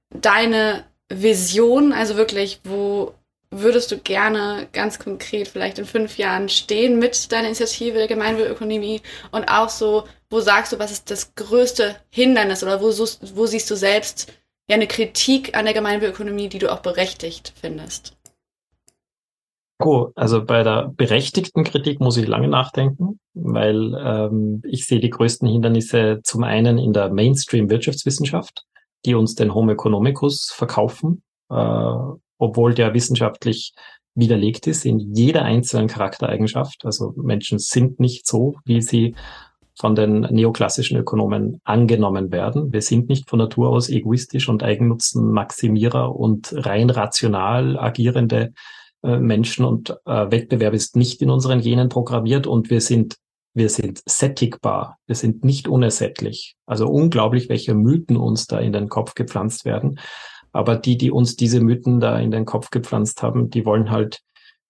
deine 0.09 0.85
Vision? 1.09 1.93
Also 1.93 2.17
wirklich, 2.17 2.61
wo 2.63 3.13
würdest 3.51 3.91
du 3.91 3.99
gerne 3.99 4.67
ganz 4.73 4.97
konkret 4.97 5.47
vielleicht 5.47 5.77
in 5.77 5.85
fünf 5.85 6.17
Jahren 6.17 6.49
stehen 6.49 6.97
mit 6.97 7.31
deiner 7.31 7.45
Initiative 7.45 7.99
der 7.99 8.07
Gemeinwohlökonomie 8.07 9.03
und 9.31 9.45
auch 9.45 9.69
so, 9.69 10.07
wo 10.31 10.39
sagst 10.39 10.73
du, 10.73 10.79
was 10.79 10.91
ist 10.91 11.11
das 11.11 11.35
größte 11.35 11.97
Hindernis 12.09 12.63
oder 12.63 12.81
wo, 12.81 12.87
wo 12.87 13.45
siehst 13.45 13.69
du 13.69 13.75
selbst 13.75 14.33
ja 14.69 14.75
eine 14.75 14.88
Kritik 14.88 15.55
an 15.57 15.65
der 15.65 15.74
Gemeinwohlökonomie, 15.74 16.50
die 16.50 16.59
du 16.59 16.71
auch 16.71 16.81
berechtigt 16.81 17.53
findest? 17.59 18.17
Oh, 19.79 20.09
also 20.15 20.43
bei 20.43 20.63
der 20.63 20.91
berechtigten 20.95 21.63
Kritik 21.63 22.00
muss 22.00 22.17
ich 22.17 22.27
lange 22.27 22.47
nachdenken, 22.47 23.19
weil 23.36 23.93
ähm, 24.03 24.62
ich 24.65 24.86
sehe 24.86 25.00
die 25.00 25.12
größten 25.12 25.47
Hindernisse 25.47 26.19
zum 26.24 26.43
einen 26.43 26.79
in 26.79 26.93
der 26.93 27.09
Mainstream-Wirtschaftswissenschaft, 27.09 28.65
die 29.05 29.13
uns 29.13 29.36
den 29.36 29.53
Homo 29.53 29.74
economicus 29.74 30.51
verkaufen, 30.51 31.21
äh, 31.51 31.95
obwohl 32.39 32.74
der 32.74 32.95
wissenschaftlich 32.95 33.74
widerlegt 34.15 34.65
ist 34.65 34.83
in 34.83 35.00
jeder 35.13 35.43
einzelnen 35.43 35.88
Charaktereigenschaft. 35.88 36.83
Also 36.83 37.13
Menschen 37.15 37.59
sind 37.59 38.00
nicht 38.00 38.25
so, 38.25 38.55
wie 38.65 38.81
sie 38.81 39.15
von 39.77 39.96
den 39.96 40.22
neoklassischen 40.22 40.98
Ökonomen 40.98 41.62
angenommen 41.63 42.31
werden. 42.31 42.74
Wir 42.74 42.81
sind 42.81 43.10
nicht 43.10 43.29
von 43.29 43.39
Natur 43.39 43.69
aus 43.69 43.89
egoistisch 43.89 44.50
und 44.50 44.63
Eigennutzenmaximierer 44.63 46.15
und 46.15 46.53
rein 46.65 46.89
rational 46.89 47.77
agierende 47.77 48.53
äh, 49.03 49.17
Menschen 49.17 49.65
und 49.65 49.91
äh, 50.05 50.31
Wettbewerb 50.31 50.74
ist 50.74 50.96
nicht 50.96 51.22
in 51.22 51.29
unseren 51.29 51.62
Genen 51.62 51.89
programmiert 51.89 52.48
und 52.48 52.69
wir 52.69 52.81
sind 52.81 53.17
wir 53.53 53.69
sind 53.69 54.03
sättigbar, 54.05 55.00
wir 55.07 55.15
sind 55.15 55.43
nicht 55.43 55.67
unersättlich. 55.67 56.55
Also 56.67 56.88
unglaublich, 56.88 57.50
welche 57.50 57.74
Mythen 57.74 58.15
uns 58.15 58.46
da 58.46 58.60
in 58.60 58.72
den 58.72 58.88
Kopf 58.88 59.15
gepflanzt 59.15 59.65
werden. 59.65 60.00
Aber 60.51 60.75
die, 60.75 60.96
die 60.96 61.10
uns 61.10 61.38
diese 61.38 61.60
Mythen 61.60 62.00
da 62.00 62.19
in 62.19 62.29
den 62.29 62.46
Kopf 62.46 62.69
gepflanzt 62.69 63.24
haben, 63.24 63.50
die 63.50 63.65
wollen 63.65 63.89
halt 63.89 64.22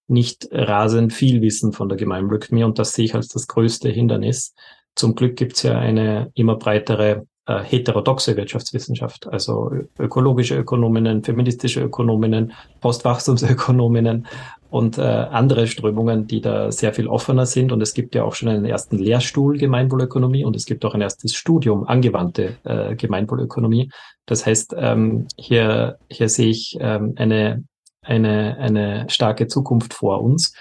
nicht 0.07 0.47
rasend 0.51 1.11
viel 1.11 1.41
wissen 1.41 1.73
von 1.73 1.89
der 1.89 1.97
Gemeinwohlökonomie 1.97 2.63
und 2.63 2.79
das 2.79 2.93
sehe 2.93 3.03
ich 3.03 3.13
als 3.13 3.27
das 3.27 3.47
größte 3.47 3.89
Hindernis. 3.89 4.53
Zum 4.97 5.13
Glück 5.13 5.35
gibt 5.35 5.55
es 5.57 5.63
ja 5.63 5.77
eine 5.77 6.31
immer 6.33 6.55
breitere 6.55 7.25
äh, 7.45 7.59
heterodoxe 7.59 8.35
Wirtschaftswissenschaft, 8.35 9.27
also 9.27 9.71
ökologische 9.99 10.57
Ökonominnen, 10.57 11.23
feministische 11.23 11.81
Ökonominnen, 11.81 12.51
Postwachstumsökonominnen 12.81 14.27
und 14.69 14.97
äh, 14.97 15.01
andere 15.01 15.67
Strömungen, 15.67 16.25
die 16.25 16.41
da 16.41 16.71
sehr 16.71 16.93
viel 16.93 17.07
offener 17.07 17.45
sind. 17.45 17.71
Und 17.71 17.81
es 17.81 17.93
gibt 17.93 18.15
ja 18.15 18.23
auch 18.23 18.33
schon 18.33 18.49
einen 18.49 18.65
ersten 18.65 18.97
Lehrstuhl 18.97 19.57
Gemeinwohlökonomie 19.57 20.43
und 20.43 20.55
es 20.55 20.65
gibt 20.65 20.83
auch 20.83 20.95
ein 20.95 21.01
erstes 21.01 21.35
Studium 21.35 21.87
angewandte 21.87 22.57
äh, 22.63 22.95
Gemeinwohlökonomie. 22.95 23.91
Das 24.25 24.47
heißt, 24.47 24.75
ähm, 24.77 25.27
hier, 25.37 25.99
hier 26.09 26.27
sehe 26.27 26.49
ich 26.49 26.75
ähm, 26.81 27.13
eine, 27.17 27.63
eine, 28.01 28.57
eine 28.57 29.05
starke 29.09 29.47
Zukunft 29.47 29.93
vor 29.93 30.21
uns. 30.23 30.53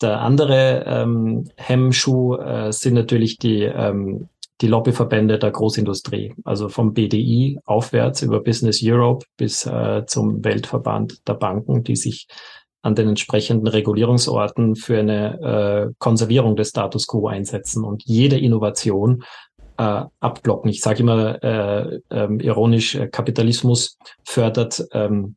Der 0.00 0.20
andere 0.20 0.84
ähm, 0.86 1.50
Hemmschuh 1.56 2.36
äh, 2.36 2.72
sind 2.72 2.94
natürlich 2.94 3.38
die, 3.38 3.62
ähm, 3.62 4.28
die 4.60 4.68
Lobbyverbände 4.68 5.38
der 5.38 5.50
Großindustrie, 5.50 6.34
also 6.44 6.68
vom 6.68 6.94
BDI 6.94 7.58
aufwärts 7.64 8.22
über 8.22 8.40
Business 8.40 8.80
Europe 8.82 9.26
bis 9.36 9.66
äh, 9.66 10.04
zum 10.06 10.44
Weltverband 10.44 11.26
der 11.26 11.34
Banken, 11.34 11.82
die 11.82 11.96
sich 11.96 12.28
an 12.82 12.94
den 12.94 13.08
entsprechenden 13.08 13.66
Regulierungsorten 13.66 14.76
für 14.76 15.00
eine 15.00 15.88
äh, 15.90 15.94
Konservierung 15.98 16.54
des 16.54 16.70
Status 16.70 17.06
quo 17.06 17.26
einsetzen 17.26 17.84
und 17.84 18.04
jede 18.04 18.38
Innovation 18.38 19.24
äh, 19.78 20.04
abblocken. 20.20 20.70
Ich 20.70 20.80
sage 20.80 21.00
immer 21.00 21.42
äh, 21.42 22.00
äh, 22.08 22.34
ironisch, 22.42 22.98
Kapitalismus 23.10 23.98
fördert 24.24 24.84
ähm, 24.92 25.34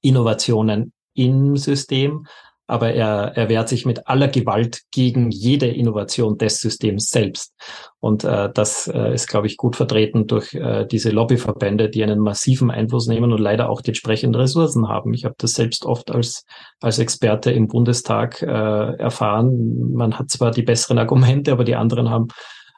Innovationen 0.00 0.92
im 1.14 1.56
System, 1.56 2.26
aber 2.66 2.92
er, 2.92 3.32
er 3.36 3.48
wehrt 3.48 3.68
sich 3.68 3.84
mit 3.84 4.06
aller 4.06 4.28
Gewalt 4.28 4.82
gegen 4.90 5.30
jede 5.30 5.66
Innovation 5.66 6.38
des 6.38 6.60
Systems 6.60 7.10
selbst. 7.10 7.54
Und 8.00 8.24
äh, 8.24 8.50
das 8.52 8.88
äh, 8.88 9.14
ist, 9.14 9.28
glaube 9.28 9.46
ich, 9.46 9.56
gut 9.56 9.76
vertreten 9.76 10.26
durch 10.26 10.54
äh, 10.54 10.86
diese 10.86 11.10
Lobbyverbände, 11.10 11.90
die 11.90 12.02
einen 12.02 12.20
massiven 12.20 12.70
Einfluss 12.70 13.06
nehmen 13.06 13.32
und 13.32 13.40
leider 13.40 13.68
auch 13.68 13.82
die 13.82 13.90
entsprechenden 13.90 14.40
Ressourcen 14.40 14.88
haben. 14.88 15.12
Ich 15.12 15.24
habe 15.24 15.34
das 15.38 15.52
selbst 15.52 15.84
oft 15.84 16.10
als, 16.10 16.44
als 16.80 16.98
Experte 16.98 17.50
im 17.50 17.68
Bundestag 17.68 18.40
äh, 18.40 18.46
erfahren. 18.46 19.92
Man 19.92 20.18
hat 20.18 20.30
zwar 20.30 20.50
die 20.50 20.62
besseren 20.62 20.98
Argumente, 20.98 21.52
aber 21.52 21.64
die 21.64 21.76
anderen 21.76 22.10
haben 22.10 22.28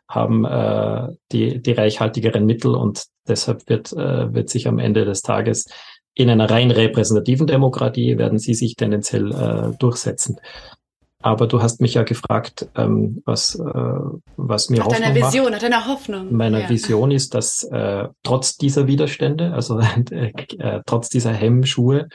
haben 0.09 0.45
äh, 0.45 1.09
die, 1.33 1.61
die 1.61 1.73
reichhaltigeren 1.73 2.47
Mittel 2.47 2.75
und 2.75 3.07
deshalb 3.27 3.69
wird, 3.69 3.93
äh, 3.93 4.33
wird 4.33 4.49
sich 4.49 4.69
am 4.69 4.79
Ende 4.79 5.05
des 5.05 5.23
Tages 5.23 5.67
in 6.17 6.31
einer 6.31 6.51
rein 6.51 6.71
repräsentativen 6.71 7.47
Demokratie 7.47 8.17
werden 8.17 8.39
sie 8.39 8.55
sich 8.55 8.75
tendenziell 8.75 9.33
äh, 9.33 9.77
durchsetzen. 9.79 10.41
Aber 11.21 11.47
du 11.47 11.61
hast 11.61 11.81
mich 11.81 11.95
ja 11.95 12.05
gefragt, 12.05 12.69
ähm, 12.75 13.23
was, 13.27 13.55
äh, 13.55 13.63
was 14.37 14.71
mir 14.71 14.79
nach 14.79 14.87
Hoffnung 14.87 15.03
deiner 15.03 15.15
Vision, 15.15 15.45
macht. 15.45 15.53
nach 15.53 15.61
deiner 15.61 15.87
Hoffnung. 15.87 16.33
Meine 16.35 16.63
ja. 16.63 16.71
Vision 16.71 17.11
ist, 17.11 17.35
dass 17.35 17.65
äh, 17.65 18.09
trotz 18.23 18.57
dieser 18.57 18.87
Widerstände, 18.87 19.53
also 19.53 19.79
äh, 20.11 20.81
trotz 20.87 21.11
dieser 21.11 21.33
Hemmschuhe, 21.33 22.09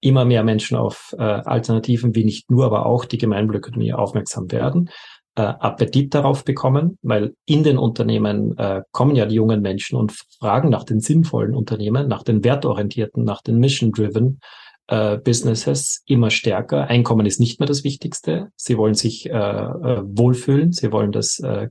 immer 0.00 0.24
mehr 0.24 0.42
Menschen 0.42 0.76
auf 0.76 1.14
äh, 1.16 1.22
Alternativen 1.22 2.14
wie 2.14 2.24
nicht 2.24 2.50
nur, 2.50 2.64
aber 2.64 2.86
auch 2.86 3.04
die 3.04 3.18
Gemeinwohlökonomie 3.18 3.92
aufmerksam 3.92 4.50
werden 4.50 4.90
äh, 5.36 5.42
Appetit 5.42 6.14
darauf 6.14 6.44
bekommen, 6.44 6.98
weil 7.02 7.34
in 7.44 7.64
den 7.64 7.78
Unternehmen 7.78 8.56
äh, 8.58 8.82
kommen 8.92 9.16
ja 9.16 9.26
die 9.26 9.34
jungen 9.34 9.62
Menschen 9.62 9.96
und 9.96 10.12
fragen 10.38 10.68
nach 10.68 10.84
den 10.84 11.00
sinnvollen 11.00 11.54
Unternehmen, 11.54 12.08
nach 12.08 12.22
den 12.22 12.44
wertorientierten, 12.44 13.24
nach 13.24 13.42
den 13.42 13.58
mission-driven 13.58 14.40
äh, 14.88 15.16
Businesses 15.18 16.02
immer 16.06 16.30
stärker. 16.30 16.88
Einkommen 16.88 17.26
ist 17.26 17.40
nicht 17.40 17.58
mehr 17.58 17.66
das 17.66 17.84
Wichtigste. 17.84 18.48
Sie 18.56 18.76
wollen 18.76 18.94
sich 18.94 19.26
äh, 19.26 19.32
äh, 19.32 20.02
wohlfühlen. 20.04 20.72
Sie 20.72 20.92
wollen, 20.92 21.12
dass, 21.12 21.38
äh, 21.38 21.68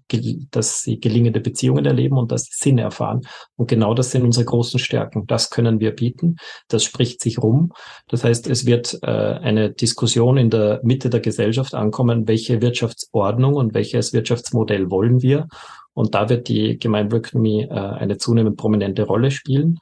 dass 0.51 0.82
sie 0.82 1.00
gelingende 1.00 1.39
Beziehungen 1.39 1.86
erleben 1.86 2.17
und 2.17 2.32
dass 2.32 2.46
sie 2.46 2.55
Sinn 2.55 2.77
erfahren. 2.77 3.22
Und 3.55 3.70
genau 3.70 3.93
das 3.93 4.12
sind 4.12 4.24
unsere 4.24 4.46
großen 4.46 4.79
Stärken. 4.79 5.27
Das 5.27 5.50
können 5.50 5.79
wir 5.79 5.91
bieten. 5.91 6.38
Das 6.67 6.84
spricht 6.84 7.22
sich 7.22 7.38
rum. 7.38 7.72
Das 8.08 8.24
heißt, 8.24 8.48
es 8.48 8.65
wird 8.65 9.00
äh, 9.03 9.08
eine 9.08 9.72
Diskussion 9.72 10.38
in 10.38 10.50
der 10.50 10.79
Mitte 10.84 11.10
der 11.10 11.20
Gesellschaft 11.20 11.75
ankommen, 11.75 12.27
welche 12.27 12.62
Wirtschaftsordnung 12.62 13.53
und 13.53 13.74
welches 13.74 14.13
Wirtschaftsmodell 14.13 14.89
wollen 14.89 15.22
wir. 15.22 15.48
Und 15.93 16.15
da 16.15 16.29
wird 16.29 16.48
die 16.48 16.79
Gemeinwohlökonomie 16.79 17.63
äh, 17.63 17.74
eine 17.74 18.17
zunehmend 18.17 18.58
prominente 18.58 19.03
Rolle 19.03 19.29
spielen. 19.29 19.77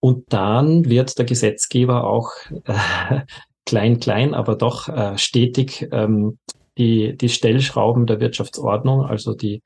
Und 0.00 0.32
dann 0.32 0.88
wird 0.88 1.18
der 1.18 1.24
Gesetzgeber 1.24 2.04
auch 2.04 2.30
äh, 2.64 3.20
klein, 3.64 4.00
klein, 4.00 4.34
aber 4.34 4.56
doch 4.56 4.88
äh, 4.88 5.18
stetig 5.18 5.88
ähm, 5.92 6.38
die, 6.78 7.16
die 7.16 7.28
Stellschrauben 7.28 8.06
der 8.06 8.20
Wirtschaftsordnung, 8.20 9.02
also 9.02 9.34
die, 9.34 9.62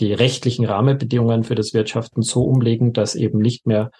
die 0.00 0.12
rechtlichen 0.12 0.64
Rahmenbedingungen 0.64 1.44
für 1.44 1.54
das 1.54 1.72
Wirtschaften 1.72 2.22
so 2.22 2.42
umlegen, 2.42 2.92
dass 2.92 3.14
eben 3.14 3.38
nicht 3.38 3.66
mehr 3.66 3.90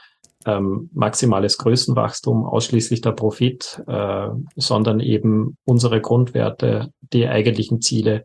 ähm, 0.47 0.91
maximales 0.93 1.59
Größenwachstum, 1.59 2.45
ausschließlich 2.45 3.03
der 3.03 3.12
Profit, 3.12 3.83
äh, 3.87 4.29
sondern 4.57 5.00
eben 5.00 5.57
unsere 5.65 6.00
Grundwerte, 6.00 6.93
die 7.12 7.29
eigentlichen 7.29 7.81
Ziele, 7.81 8.25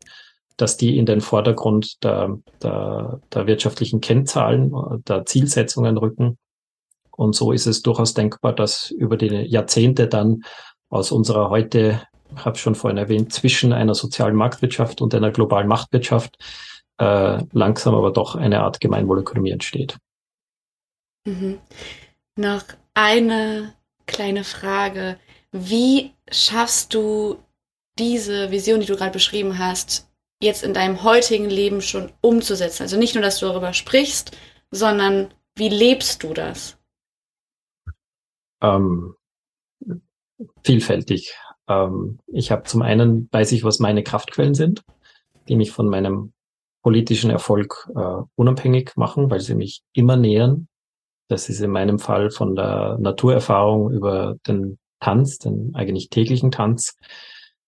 dass 0.57 0.77
die 0.77 0.97
in 0.97 1.05
den 1.05 1.19
Vordergrund 1.19 2.03
der, 2.03 2.37
der, 2.63 3.19
der 3.33 3.47
wirtschaftlichen 3.47 3.99
Kennzahlen, 3.99 4.71
der 5.05 5.25
Zielsetzungen 5.25 5.97
rücken 5.97 6.37
und 7.15 7.35
so 7.35 7.51
ist 7.51 7.65
es 7.65 7.81
durchaus 7.81 8.13
denkbar, 8.13 8.53
dass 8.53 8.91
über 8.91 9.17
die 9.17 9.27
Jahrzehnte 9.27 10.07
dann 10.07 10.43
aus 10.89 11.11
unserer 11.11 11.49
heute, 11.49 12.01
ich 12.35 12.45
habe 12.45 12.57
schon 12.57 12.75
vorhin 12.75 12.97
erwähnt, 12.97 13.33
zwischen 13.33 13.73
einer 13.73 13.95
sozialen 13.95 14.35
Marktwirtschaft 14.35 15.01
und 15.01 15.13
einer 15.15 15.31
globalen 15.31 15.67
Machtwirtschaft 15.67 16.37
äh, 16.97 17.43
langsam 17.51 17.95
aber 17.95 18.11
doch 18.11 18.35
eine 18.35 18.61
Art 18.61 18.79
Gemeinwohlökonomie 18.79 19.51
entsteht. 19.51 19.97
Mhm. 21.25 21.59
Noch 22.37 22.63
eine 22.93 23.73
kleine 24.05 24.43
Frage. 24.43 25.17
Wie 25.51 26.13
schaffst 26.29 26.93
du 26.93 27.37
diese 27.97 28.51
Vision, 28.51 28.79
die 28.79 28.85
du 28.85 28.95
gerade 28.95 29.11
beschrieben 29.11 29.57
hast, 29.57 30.09
jetzt 30.41 30.63
in 30.63 30.73
deinem 30.73 31.03
heutigen 31.03 31.49
Leben 31.49 31.81
schon 31.81 32.11
umzusetzen? 32.21 32.83
Also 32.83 32.97
nicht 32.97 33.15
nur, 33.15 33.23
dass 33.23 33.39
du 33.39 33.47
darüber 33.47 33.73
sprichst, 33.73 34.37
sondern 34.71 35.33
wie 35.55 35.69
lebst 35.69 36.23
du 36.23 36.33
das? 36.33 36.74
Ähm, 38.61 39.15
vielfältig. 40.63 41.35
Ähm, 41.67 42.19
ich 42.27 42.51
habe 42.51 42.63
zum 42.63 42.81
einen, 42.81 43.29
weiß 43.31 43.51
ich, 43.51 43.63
was 43.63 43.79
meine 43.79 44.03
Kraftquellen 44.03 44.53
sind, 44.53 44.83
die 45.47 45.55
mich 45.55 45.71
von 45.71 45.87
meinem 45.87 46.33
politischen 46.81 47.31
Erfolg 47.31 47.89
äh, 47.95 48.21
unabhängig 48.35 48.91
machen, 48.95 49.29
weil 49.31 49.39
sie 49.39 49.55
mich 49.55 49.81
immer 49.93 50.17
nähern. 50.17 50.67
Das 51.27 51.49
ist 51.49 51.59
in 51.59 51.71
meinem 51.71 51.97
Fall 51.97 52.29
von 52.29 52.55
der 52.55 52.97
Naturerfahrung 52.99 53.91
über 53.91 54.35
den 54.47 54.77
Tanz, 54.99 55.39
den 55.39 55.71
eigentlich 55.73 56.09
täglichen 56.09 56.51
Tanz, 56.51 56.95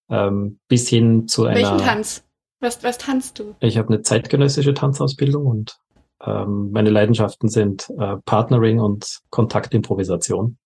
ähm, 0.09 0.59
bis 0.67 0.87
hin 0.87 1.27
zu 1.27 1.45
einer. 1.45 1.55
Welchen 1.55 1.79
Tanz? 1.79 2.23
Was, 2.59 2.83
was 2.83 2.97
tanzt 2.97 3.39
du? 3.39 3.55
Ich 3.59 3.77
habe 3.77 3.89
eine 3.89 4.01
zeitgenössische 4.01 4.73
Tanzausbildung 4.73 5.45
und 5.45 5.77
ähm, 6.23 6.71
meine 6.71 6.89
Leidenschaften 6.89 7.49
sind 7.49 7.89
äh, 7.97 8.17
Partnering 8.25 8.79
und 8.79 9.19
Kontaktimprovisation. 9.29 10.57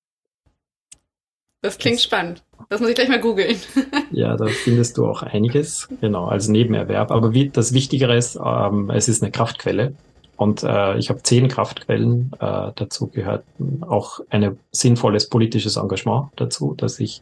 Das 1.62 1.78
klingt 1.78 1.98
das, 1.98 2.04
spannend. 2.04 2.44
Das 2.70 2.80
muss 2.80 2.90
ich 2.90 2.96
gleich 2.96 3.10
mal 3.10 3.20
googeln. 3.20 3.58
ja, 4.12 4.36
da 4.36 4.46
findest 4.48 4.98
du 4.98 5.08
auch 5.08 5.22
einiges, 5.22 5.88
genau, 6.02 6.26
als 6.26 6.48
Nebenerwerb. 6.48 7.12
Aber 7.12 7.34
wie, 7.34 7.50
das 7.50 7.74
Wichtigere 7.74 8.16
ist, 8.16 8.40
ähm, 8.44 8.90
es 8.90 9.08
ist 9.08 9.22
eine 9.22 9.32
Kraftquelle. 9.32 9.94
Und 10.38 10.64
äh, 10.64 10.98
ich 10.98 11.10
habe 11.10 11.22
zehn 11.22 11.48
Kraftquellen. 11.48 12.32
Äh, 12.40 12.72
dazu 12.76 13.08
gehört 13.08 13.44
auch 13.82 14.22
ein 14.30 14.58
sinnvolles 14.72 15.30
politisches 15.30 15.78
Engagement 15.78 16.30
dazu, 16.36 16.74
dass 16.76 17.00
ich 17.00 17.22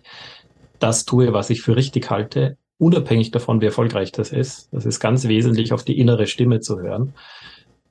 das 0.79 1.03
tue, 1.03 1.33
was 1.33 1.49
ich 1.49 1.61
für 1.61 1.75
richtig 1.75 2.09
halte, 2.09 2.55
unabhängig 2.77 3.31
davon, 3.31 3.59
wie 3.59 3.65
erfolgreich 3.65 4.13
das 4.13 4.31
ist. 4.31 4.69
Das 4.71 4.85
ist 4.85 5.01
ganz 5.01 5.27
wesentlich, 5.27 5.73
auf 5.73 5.83
die 5.83 5.99
innere 5.99 6.27
Stimme 6.27 6.61
zu 6.61 6.79
hören. 6.79 7.13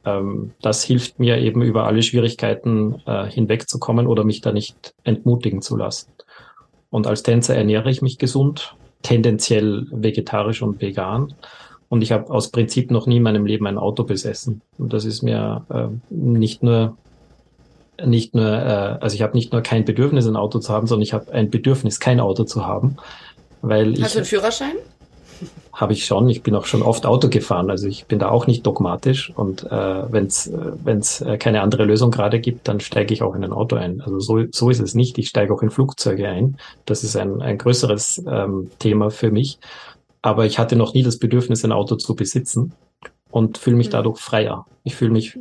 Ähm, 0.06 0.52
das 0.62 0.82
hilft 0.82 1.18
mir 1.18 1.36
eben 1.36 1.60
über 1.60 1.84
alle 1.84 2.02
Schwierigkeiten 2.02 3.02
äh, 3.06 3.26
hinwegzukommen 3.26 4.06
oder 4.06 4.24
mich 4.24 4.40
da 4.40 4.52
nicht 4.52 4.94
entmutigen 5.04 5.60
zu 5.60 5.76
lassen. 5.76 6.10
Und 6.90 7.06
als 7.06 7.22
Tänzer 7.22 7.54
ernähre 7.54 7.90
ich 7.90 8.02
mich 8.02 8.18
gesund, 8.18 8.74
tendenziell 9.02 9.86
vegetarisch 9.90 10.62
und 10.62 10.80
vegan. 10.80 11.34
Und 11.88 12.02
ich 12.02 12.12
habe 12.12 12.30
aus 12.30 12.50
Prinzip 12.50 12.90
noch 12.90 13.06
nie 13.06 13.16
in 13.16 13.22
meinem 13.22 13.46
Leben 13.46 13.66
ein 13.66 13.78
Auto 13.78 14.04
besessen. 14.04 14.60
Und 14.76 14.92
das 14.92 15.04
ist 15.04 15.22
mir 15.22 15.64
äh, 15.70 15.88
nicht 16.10 16.62
nur 16.62 16.96
nicht 18.04 18.34
nur, 18.34 18.46
äh, 18.46 18.98
also 19.00 19.14
ich 19.14 19.22
habe 19.22 19.36
nicht 19.36 19.52
nur 19.52 19.62
kein 19.62 19.84
Bedürfnis, 19.84 20.26
ein 20.26 20.36
Auto 20.36 20.60
zu 20.60 20.72
haben, 20.72 20.86
sondern 20.86 21.02
ich 21.02 21.12
habe 21.12 21.32
ein 21.32 21.50
Bedürfnis, 21.50 21.98
kein 21.98 22.20
Auto 22.20 22.44
zu 22.44 22.64
haben. 22.64 22.96
Weil 23.60 23.92
Hast 23.92 23.98
ich, 23.98 24.12
du 24.12 24.18
einen 24.18 24.26
Führerschein? 24.26 24.76
Habe 25.78 25.92
ich 25.92 26.06
schon. 26.06 26.28
Ich 26.28 26.42
bin 26.42 26.56
auch 26.56 26.66
schon 26.66 26.82
oft 26.82 27.06
Auto 27.06 27.28
gefahren. 27.28 27.70
Also 27.70 27.86
ich 27.86 28.06
bin 28.06 28.18
da 28.18 28.30
auch 28.30 28.48
nicht 28.48 28.66
dogmatisch. 28.66 29.32
Und 29.36 29.62
äh, 29.62 30.12
wenn 30.12 30.26
es 30.26 30.50
wenn's, 30.82 31.20
äh, 31.20 31.38
keine 31.38 31.60
andere 31.60 31.84
Lösung 31.84 32.10
gerade 32.10 32.40
gibt, 32.40 32.66
dann 32.66 32.80
steige 32.80 33.14
ich 33.14 33.22
auch 33.22 33.36
in 33.36 33.44
ein 33.44 33.52
Auto 33.52 33.76
ein. 33.76 34.00
Also 34.00 34.18
so, 34.18 34.42
so 34.50 34.70
ist 34.70 34.80
es 34.80 34.94
nicht. 34.94 35.18
Ich 35.18 35.28
steige 35.28 35.54
auch 35.54 35.62
in 35.62 35.70
Flugzeuge 35.70 36.28
ein. 36.28 36.56
Das 36.84 37.04
ist 37.04 37.16
ein, 37.16 37.40
ein 37.42 37.58
größeres 37.58 38.24
ähm, 38.28 38.72
Thema 38.80 39.12
für 39.12 39.30
mich. 39.30 39.60
Aber 40.20 40.46
ich 40.46 40.58
hatte 40.58 40.74
noch 40.74 40.94
nie 40.94 41.04
das 41.04 41.20
Bedürfnis, 41.20 41.64
ein 41.64 41.70
Auto 41.70 41.94
zu 41.94 42.16
besitzen 42.16 42.72
und 43.30 43.56
fühle 43.56 43.76
mich 43.76 43.86
mhm. 43.86 43.92
dadurch 43.92 44.18
freier. 44.18 44.66
Ich 44.82 44.96
fühle 44.96 45.12
mich 45.12 45.38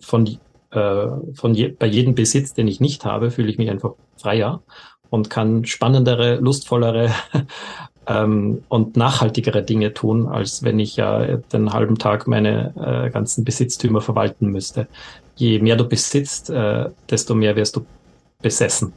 von, 0.00 0.26
äh, 0.70 1.06
von 1.34 1.54
je, 1.54 1.68
bei 1.68 1.86
jedem 1.86 2.14
Besitz, 2.14 2.54
den 2.54 2.66
ich 2.66 2.80
nicht 2.80 3.04
habe, 3.04 3.30
fühle 3.30 3.50
ich 3.50 3.58
mich 3.58 3.68
einfach 3.68 3.92
freier 4.16 4.62
und 5.10 5.28
kann 5.28 5.66
spannendere, 5.66 6.36
lustvollere 6.36 7.10
ähm, 8.10 8.64
und 8.68 8.96
nachhaltigere 8.96 9.62
Dinge 9.62 9.94
tun, 9.94 10.26
als 10.26 10.64
wenn 10.64 10.80
ich 10.80 10.96
ja 10.96 11.36
den 11.52 11.72
halben 11.72 11.96
Tag 11.96 12.26
meine 12.26 12.74
äh, 12.76 13.10
ganzen 13.10 13.44
Besitztümer 13.44 14.00
verwalten 14.00 14.48
müsste. 14.48 14.88
Je 15.36 15.60
mehr 15.60 15.76
du 15.76 15.84
besitzt, 15.84 16.50
äh, 16.50 16.90
desto 17.08 17.34
mehr 17.34 17.54
wirst 17.54 17.76
du 17.76 17.86
besessen. 18.42 18.92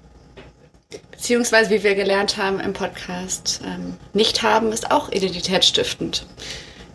Beziehungsweise, 1.11 1.69
wie 1.69 1.83
wir 1.83 1.95
gelernt 1.95 2.37
haben 2.37 2.59
im 2.59 2.73
Podcast, 2.73 3.61
ähm, 3.65 3.93
nicht 4.13 4.41
haben 4.41 4.71
ist 4.71 4.91
auch 4.91 5.11
identitätsstiftend. 5.11 6.25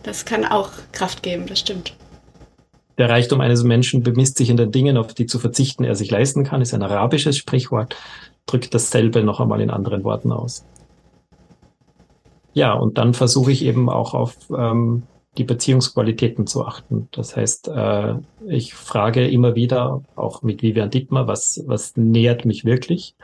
Das 0.03 0.25
kann 0.25 0.45
auch 0.45 0.71
Kraft 0.91 1.23
geben, 1.23 1.47
das 1.47 1.59
stimmt. 1.59 1.93
Der 2.97 3.09
Reichtum 3.09 3.39
eines 3.39 3.63
Menschen 3.63 4.03
bemisst 4.03 4.37
sich 4.37 4.49
in 4.49 4.57
den 4.57 4.71
Dingen, 4.71 4.97
auf 4.97 5.13
die 5.13 5.25
zu 5.25 5.39
verzichten 5.39 5.85
er 5.85 5.95
sich 5.95 6.11
leisten 6.11 6.43
kann, 6.43 6.61
ist 6.61 6.73
ein 6.73 6.83
arabisches 6.83 7.37
Sprichwort, 7.37 7.95
drückt 8.45 8.73
dasselbe 8.73 9.23
noch 9.23 9.39
einmal 9.39 9.61
in 9.61 9.69
anderen 9.69 10.03
Worten 10.03 10.33
aus. 10.33 10.65
Ja, 12.59 12.73
und 12.73 12.97
dann 12.97 13.13
versuche 13.13 13.53
ich 13.53 13.63
eben 13.63 13.89
auch 13.89 14.13
auf 14.13 14.35
ähm, 14.53 15.03
die 15.37 15.45
Beziehungsqualitäten 15.45 16.45
zu 16.45 16.65
achten. 16.65 17.07
Das 17.13 17.37
heißt, 17.37 17.69
äh, 17.69 18.15
ich 18.49 18.73
frage 18.73 19.25
immer 19.29 19.55
wieder, 19.55 20.01
auch 20.17 20.41
mit 20.41 20.61
Vivian 20.61 20.89
Dittmer, 20.89 21.25
was, 21.25 21.63
was 21.67 21.95
nähert 21.95 22.43
mich 22.43 22.65
wirklich, 22.65 23.15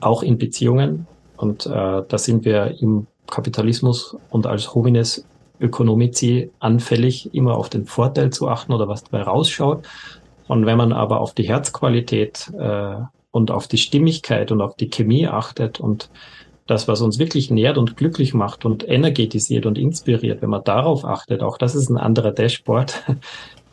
auch 0.00 0.24
in 0.24 0.36
Beziehungen. 0.36 1.06
Und 1.36 1.64
äh, 1.66 1.70
da 2.08 2.18
sind 2.18 2.44
wir 2.44 2.74
im 2.80 3.06
Kapitalismus 3.30 4.16
und 4.30 4.48
als 4.48 4.74
Homines 4.74 5.28
Ökonomici 5.60 6.50
anfällig, 6.58 7.32
immer 7.32 7.54
auf 7.54 7.68
den 7.68 7.86
Vorteil 7.86 8.30
zu 8.30 8.48
achten 8.48 8.72
oder 8.72 8.88
was 8.88 9.04
dabei 9.04 9.22
rausschaut. 9.22 9.86
Und 10.48 10.66
wenn 10.66 10.76
man 10.76 10.92
aber 10.92 11.20
auf 11.20 11.34
die 11.34 11.46
Herzqualität 11.46 12.52
äh, 12.58 12.96
und 13.30 13.52
auf 13.52 13.68
die 13.68 13.78
Stimmigkeit 13.78 14.50
und 14.50 14.60
auf 14.60 14.74
die 14.74 14.90
Chemie 14.90 15.28
achtet 15.28 15.78
und 15.78 16.10
das, 16.66 16.88
was 16.88 17.00
uns 17.00 17.18
wirklich 17.18 17.50
nährt 17.50 17.78
und 17.78 17.96
glücklich 17.96 18.34
macht 18.34 18.64
und 18.64 18.88
energetisiert 18.88 19.66
und 19.66 19.78
inspiriert, 19.78 20.42
wenn 20.42 20.50
man 20.50 20.64
darauf 20.64 21.04
achtet, 21.04 21.42
auch 21.42 21.58
das 21.58 21.74
ist 21.74 21.88
ein 21.88 21.98
anderer 21.98 22.32
Dashboard. 22.32 23.02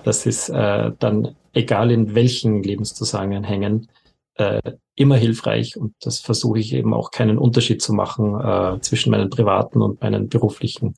Das 0.05 0.25
ist 0.25 0.47
äh, 0.47 0.93
dann 0.97 1.35
egal 1.51 1.91
in 1.91 2.15
welchen 2.15 2.63
Lebenszusammenhängen 2.63 3.89
äh, 4.35 4.61
immer 4.95 5.17
hilfreich 5.17 5.75
und 5.75 5.93
das 5.99 6.19
versuche 6.19 6.59
ich 6.59 6.73
eben 6.73 6.93
auch 6.93 7.11
keinen 7.11 7.37
Unterschied 7.37 7.81
zu 7.81 7.91
machen 7.91 8.39
äh, 8.39 8.79
zwischen 8.79 9.11
meinen 9.11 9.29
privaten 9.29 9.81
und 9.81 10.01
meinen 10.01 10.29
beruflichen 10.29 10.95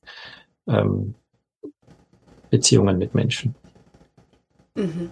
ähm, 0.68 1.16
Beziehungen 2.52 3.00
mit 3.00 3.16
Menschen. 3.16 3.56
Mhm. 4.76 5.10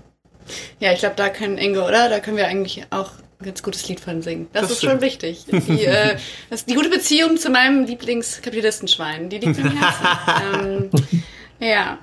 Ja, 0.80 0.94
ich 0.94 1.00
glaube, 1.00 1.16
da 1.16 1.30
können 1.30 1.58
Ingo, 1.58 1.86
oder? 1.86 2.10
Da 2.10 2.20
können 2.20 2.38
wir 2.38 2.48
eigentlich 2.48 2.84
auch 2.90 3.12
ein 3.40 3.46
ganz 3.46 3.64
gutes 3.64 3.88
Lied 3.88 4.00
von 4.00 4.22
singen. 4.22 4.48
Das, 4.54 4.64
das 4.64 4.72
ist 4.72 4.78
stimmt. 4.80 4.92
schon 4.92 5.02
wichtig. 5.02 5.46
Die, 5.46 5.86
äh, 5.86 6.18
das, 6.50 6.66
die 6.66 6.76
gute 6.76 6.90
Beziehung 6.90 7.38
zu 7.38 7.50
meinem 7.50 7.86
Lieblingskapitalistenschwein, 7.86 9.30
die 9.30 9.38
liegt 9.38 9.58
mir 9.58 9.70
im 9.70 9.78
Herzen. 9.78 10.90
ähm, 11.62 11.68
ja. 11.68 12.00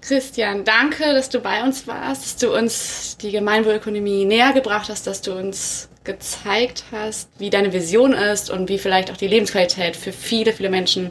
Christian, 0.00 0.64
danke, 0.64 1.12
dass 1.12 1.28
du 1.28 1.40
bei 1.40 1.62
uns 1.62 1.86
warst, 1.86 2.24
dass 2.24 2.36
du 2.36 2.56
uns 2.56 3.18
die 3.18 3.32
Gemeinwohlökonomie 3.32 4.24
näher 4.24 4.54
gebracht 4.54 4.88
hast, 4.88 5.06
dass 5.06 5.20
du 5.20 5.32
uns 5.32 5.90
gezeigt 6.04 6.84
hast, 6.90 7.28
wie 7.38 7.50
deine 7.50 7.72
Vision 7.72 8.14
ist 8.14 8.50
und 8.50 8.68
wie 8.70 8.78
vielleicht 8.78 9.10
auch 9.10 9.16
die 9.18 9.26
Lebensqualität 9.26 9.96
für 9.96 10.12
viele, 10.12 10.54
viele 10.54 10.70
Menschen 10.70 11.10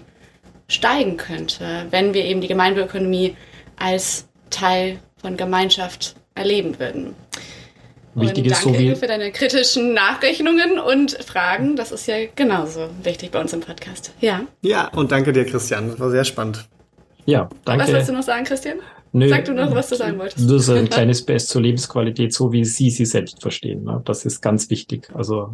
steigen 0.67 1.17
könnte, 1.17 1.87
wenn 1.91 2.13
wir 2.13 2.25
eben 2.25 2.41
die 2.41 2.47
Gemeinwohlökonomie 2.47 3.35
als 3.77 4.27
Teil 4.49 4.99
von 5.21 5.37
Gemeinschaft 5.37 6.15
erleben 6.39 6.79
würden. 6.79 7.15
Wichtig 8.15 8.45
und 8.45 8.51
ist 8.51 8.65
danke 8.65 8.79
so 8.79 8.83
wie 8.83 8.95
für 8.95 9.07
deine 9.07 9.31
kritischen 9.31 9.93
Nachrechnungen 9.93 10.79
und 10.79 11.11
Fragen. 11.23 11.75
Das 11.75 11.91
ist 11.91 12.07
ja 12.07 12.15
genauso 12.35 12.89
wichtig 13.03 13.31
bei 13.31 13.39
uns 13.39 13.53
im 13.53 13.59
Podcast. 13.59 14.13
Ja. 14.19 14.41
Ja, 14.61 14.87
und 14.89 15.11
danke 15.11 15.31
dir, 15.31 15.45
Christian. 15.45 15.89
Das 15.89 15.99
war 15.99 16.09
sehr 16.09 16.23
spannend. 16.23 16.67
Ja, 17.25 17.49
danke. 17.65 17.83
Was 17.83 17.91
wolltest 17.91 18.09
du 18.09 18.13
noch 18.13 18.23
sagen, 18.23 18.45
Christian? 18.45 18.77
Nö, 19.11 19.27
Sag 19.27 19.45
du 19.45 19.53
noch, 19.53 19.73
was 19.73 19.89
du 19.89 19.95
sagen 19.95 20.17
wolltest. 20.19 20.49
Das 20.49 20.63
ist 20.63 20.69
ein 20.69 20.89
kleines 20.89 21.23
Best 21.23 21.49
zur 21.49 21.61
Lebensqualität, 21.61 22.33
so 22.33 22.51
wie 22.51 22.63
Sie 22.65 22.89
sie 22.89 23.05
selbst 23.05 23.41
verstehen. 23.41 23.83
Ne? 23.83 24.01
Das 24.05 24.25
ist 24.25 24.41
ganz 24.41 24.69
wichtig. 24.69 25.09
Also 25.13 25.51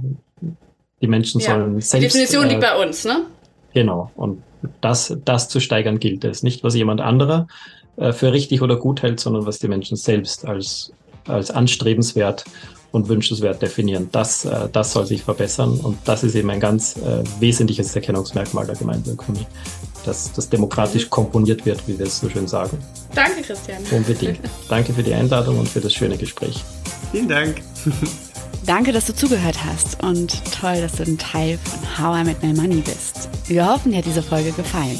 die 1.02 1.08
Menschen 1.08 1.42
ja. 1.42 1.52
sollen 1.52 1.82
selbst. 1.82 1.94
Die 1.94 2.00
Definition 2.00 2.46
äh, 2.46 2.50
liegt 2.50 2.62
bei 2.62 2.76
uns, 2.76 3.06
ne? 3.06 3.26
Genau. 3.74 4.12
Und 4.16 4.42
das, 4.82 5.18
das 5.26 5.50
zu 5.50 5.60
steigern 5.60 6.00
gilt 6.00 6.24
es. 6.24 6.44
Nicht, 6.44 6.64
was 6.64 6.76
jemand 6.76 7.02
anderer 7.02 7.48
äh, 7.98 8.12
für 8.12 8.32
richtig 8.34 8.62
oder 8.62 8.76
gut 8.78 9.02
hält, 9.02 9.20
sondern 9.20 9.46
was 9.46 9.60
die 9.60 9.68
Menschen 9.68 9.98
selbst 9.98 10.46
als, 10.46 10.92
als 11.28 11.52
anstrebenswert 11.52 12.46
und 12.92 13.10
wünschenswert 13.10 13.62
definieren. 13.62 14.10
Das, 14.12 14.46
äh, 14.46 14.70
das 14.72 14.94
soll 14.94 15.06
sich 15.06 15.24
verbessern 15.24 15.80
und 15.82 15.98
das 16.06 16.24
ist 16.24 16.36
eben 16.36 16.50
ein 16.50 16.60
ganz 16.60 16.96
äh, 16.98 17.24
wesentliches 17.40 17.96
Erkennungsmerkmal 17.96 18.66
der 18.66 18.76
Gemeindeökonomie, 18.76 19.46
dass 20.06 20.32
das 20.32 20.50
demokratisch 20.50 21.10
komponiert 21.10 21.66
wird, 21.66 21.86
wie 21.88 22.00
wir 22.00 22.06
es 22.06 22.20
so 22.20 22.30
schön 22.30 22.48
sagen. 22.48 22.78
Danke, 23.14 23.42
Christian. 23.42 23.84
Unbedingt. 23.92 24.40
Danke 24.70 24.94
für 24.94 25.04
die 25.04 25.14
Einladung 25.14 25.60
und 25.60 25.68
für 25.68 25.82
das 25.82 25.94
schöne 25.94 26.18
Gespräch. 26.18 26.64
Vielen 27.12 27.28
Dank. 27.28 27.62
Danke, 28.66 28.92
dass 28.92 29.06
du 29.06 29.14
zugehört 29.14 29.64
hast 29.64 30.02
und 30.02 30.42
toll, 30.60 30.82
dass 30.82 30.94
du 30.94 31.04
ein 31.04 31.18
Teil 31.18 31.60
von 31.64 32.00
How 32.00 32.22
I 32.22 32.24
Met 32.24 32.42
My 32.42 32.52
Money 32.54 32.82
bist. 32.82 33.30
Wir 33.48 33.68
hoffen, 33.68 33.92
dir 33.92 34.00
hat 34.00 34.06
diese 34.06 34.24
Folge 34.24 34.52
gefallen. 34.54 35.00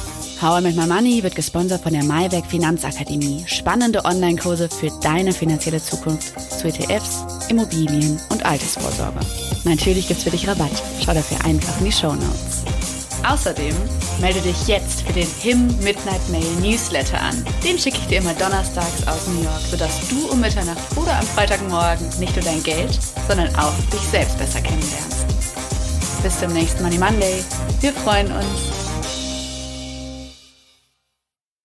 How 0.41 0.57
I 0.57 0.61
Make 0.63 0.75
My 0.75 0.87
Money 0.87 1.21
wird 1.21 1.35
gesponsert 1.35 1.83
von 1.83 1.93
der 1.93 2.03
Maiwerk 2.03 2.47
Finanzakademie. 2.47 3.43
Spannende 3.45 4.03
Online-Kurse 4.03 4.69
für 4.69 4.89
deine 5.03 5.33
finanzielle 5.33 5.79
Zukunft 5.79 6.33
zu 6.39 6.67
ETFs, 6.67 7.23
Immobilien 7.49 8.19
und 8.29 8.43
Altersvorsorge. 8.43 9.19
Natürlich 9.65 10.07
gibt's 10.07 10.23
für 10.23 10.31
dich 10.31 10.47
Rabatt. 10.47 10.71
Schau 11.05 11.13
dafür 11.13 11.45
einfach 11.45 11.77
in 11.77 11.85
die 11.85 11.91
Show 11.91 12.15
Notes. 12.15 12.63
Außerdem 13.23 13.75
melde 14.19 14.41
dich 14.41 14.65
jetzt 14.65 15.03
für 15.03 15.13
den 15.13 15.27
HIM 15.41 15.67
Midnight 15.83 16.27
Mail 16.31 16.55
Newsletter 16.59 17.21
an. 17.21 17.45
Den 17.63 17.77
schicke 17.77 17.99
ich 17.99 18.07
dir 18.07 18.17
immer 18.17 18.33
donnerstags 18.33 19.07
aus 19.07 19.27
New 19.27 19.43
York, 19.43 19.61
sodass 19.69 20.07
du 20.09 20.27
um 20.31 20.39
Mitternacht 20.39 20.97
oder 20.97 21.19
am 21.19 21.25
Freitagmorgen 21.27 22.09
nicht 22.17 22.35
nur 22.35 22.43
dein 22.43 22.63
Geld, 22.63 22.97
sondern 23.27 23.55
auch 23.57 23.73
dich 23.93 24.01
selbst 24.09 24.39
besser 24.39 24.61
kennenlernst. 24.61 25.23
Bis 26.23 26.39
zum 26.39 26.51
nächsten 26.51 26.81
Money 26.81 26.97
Monday. 26.97 27.43
Wir 27.79 27.93
freuen 27.93 28.31
uns. 28.31 28.80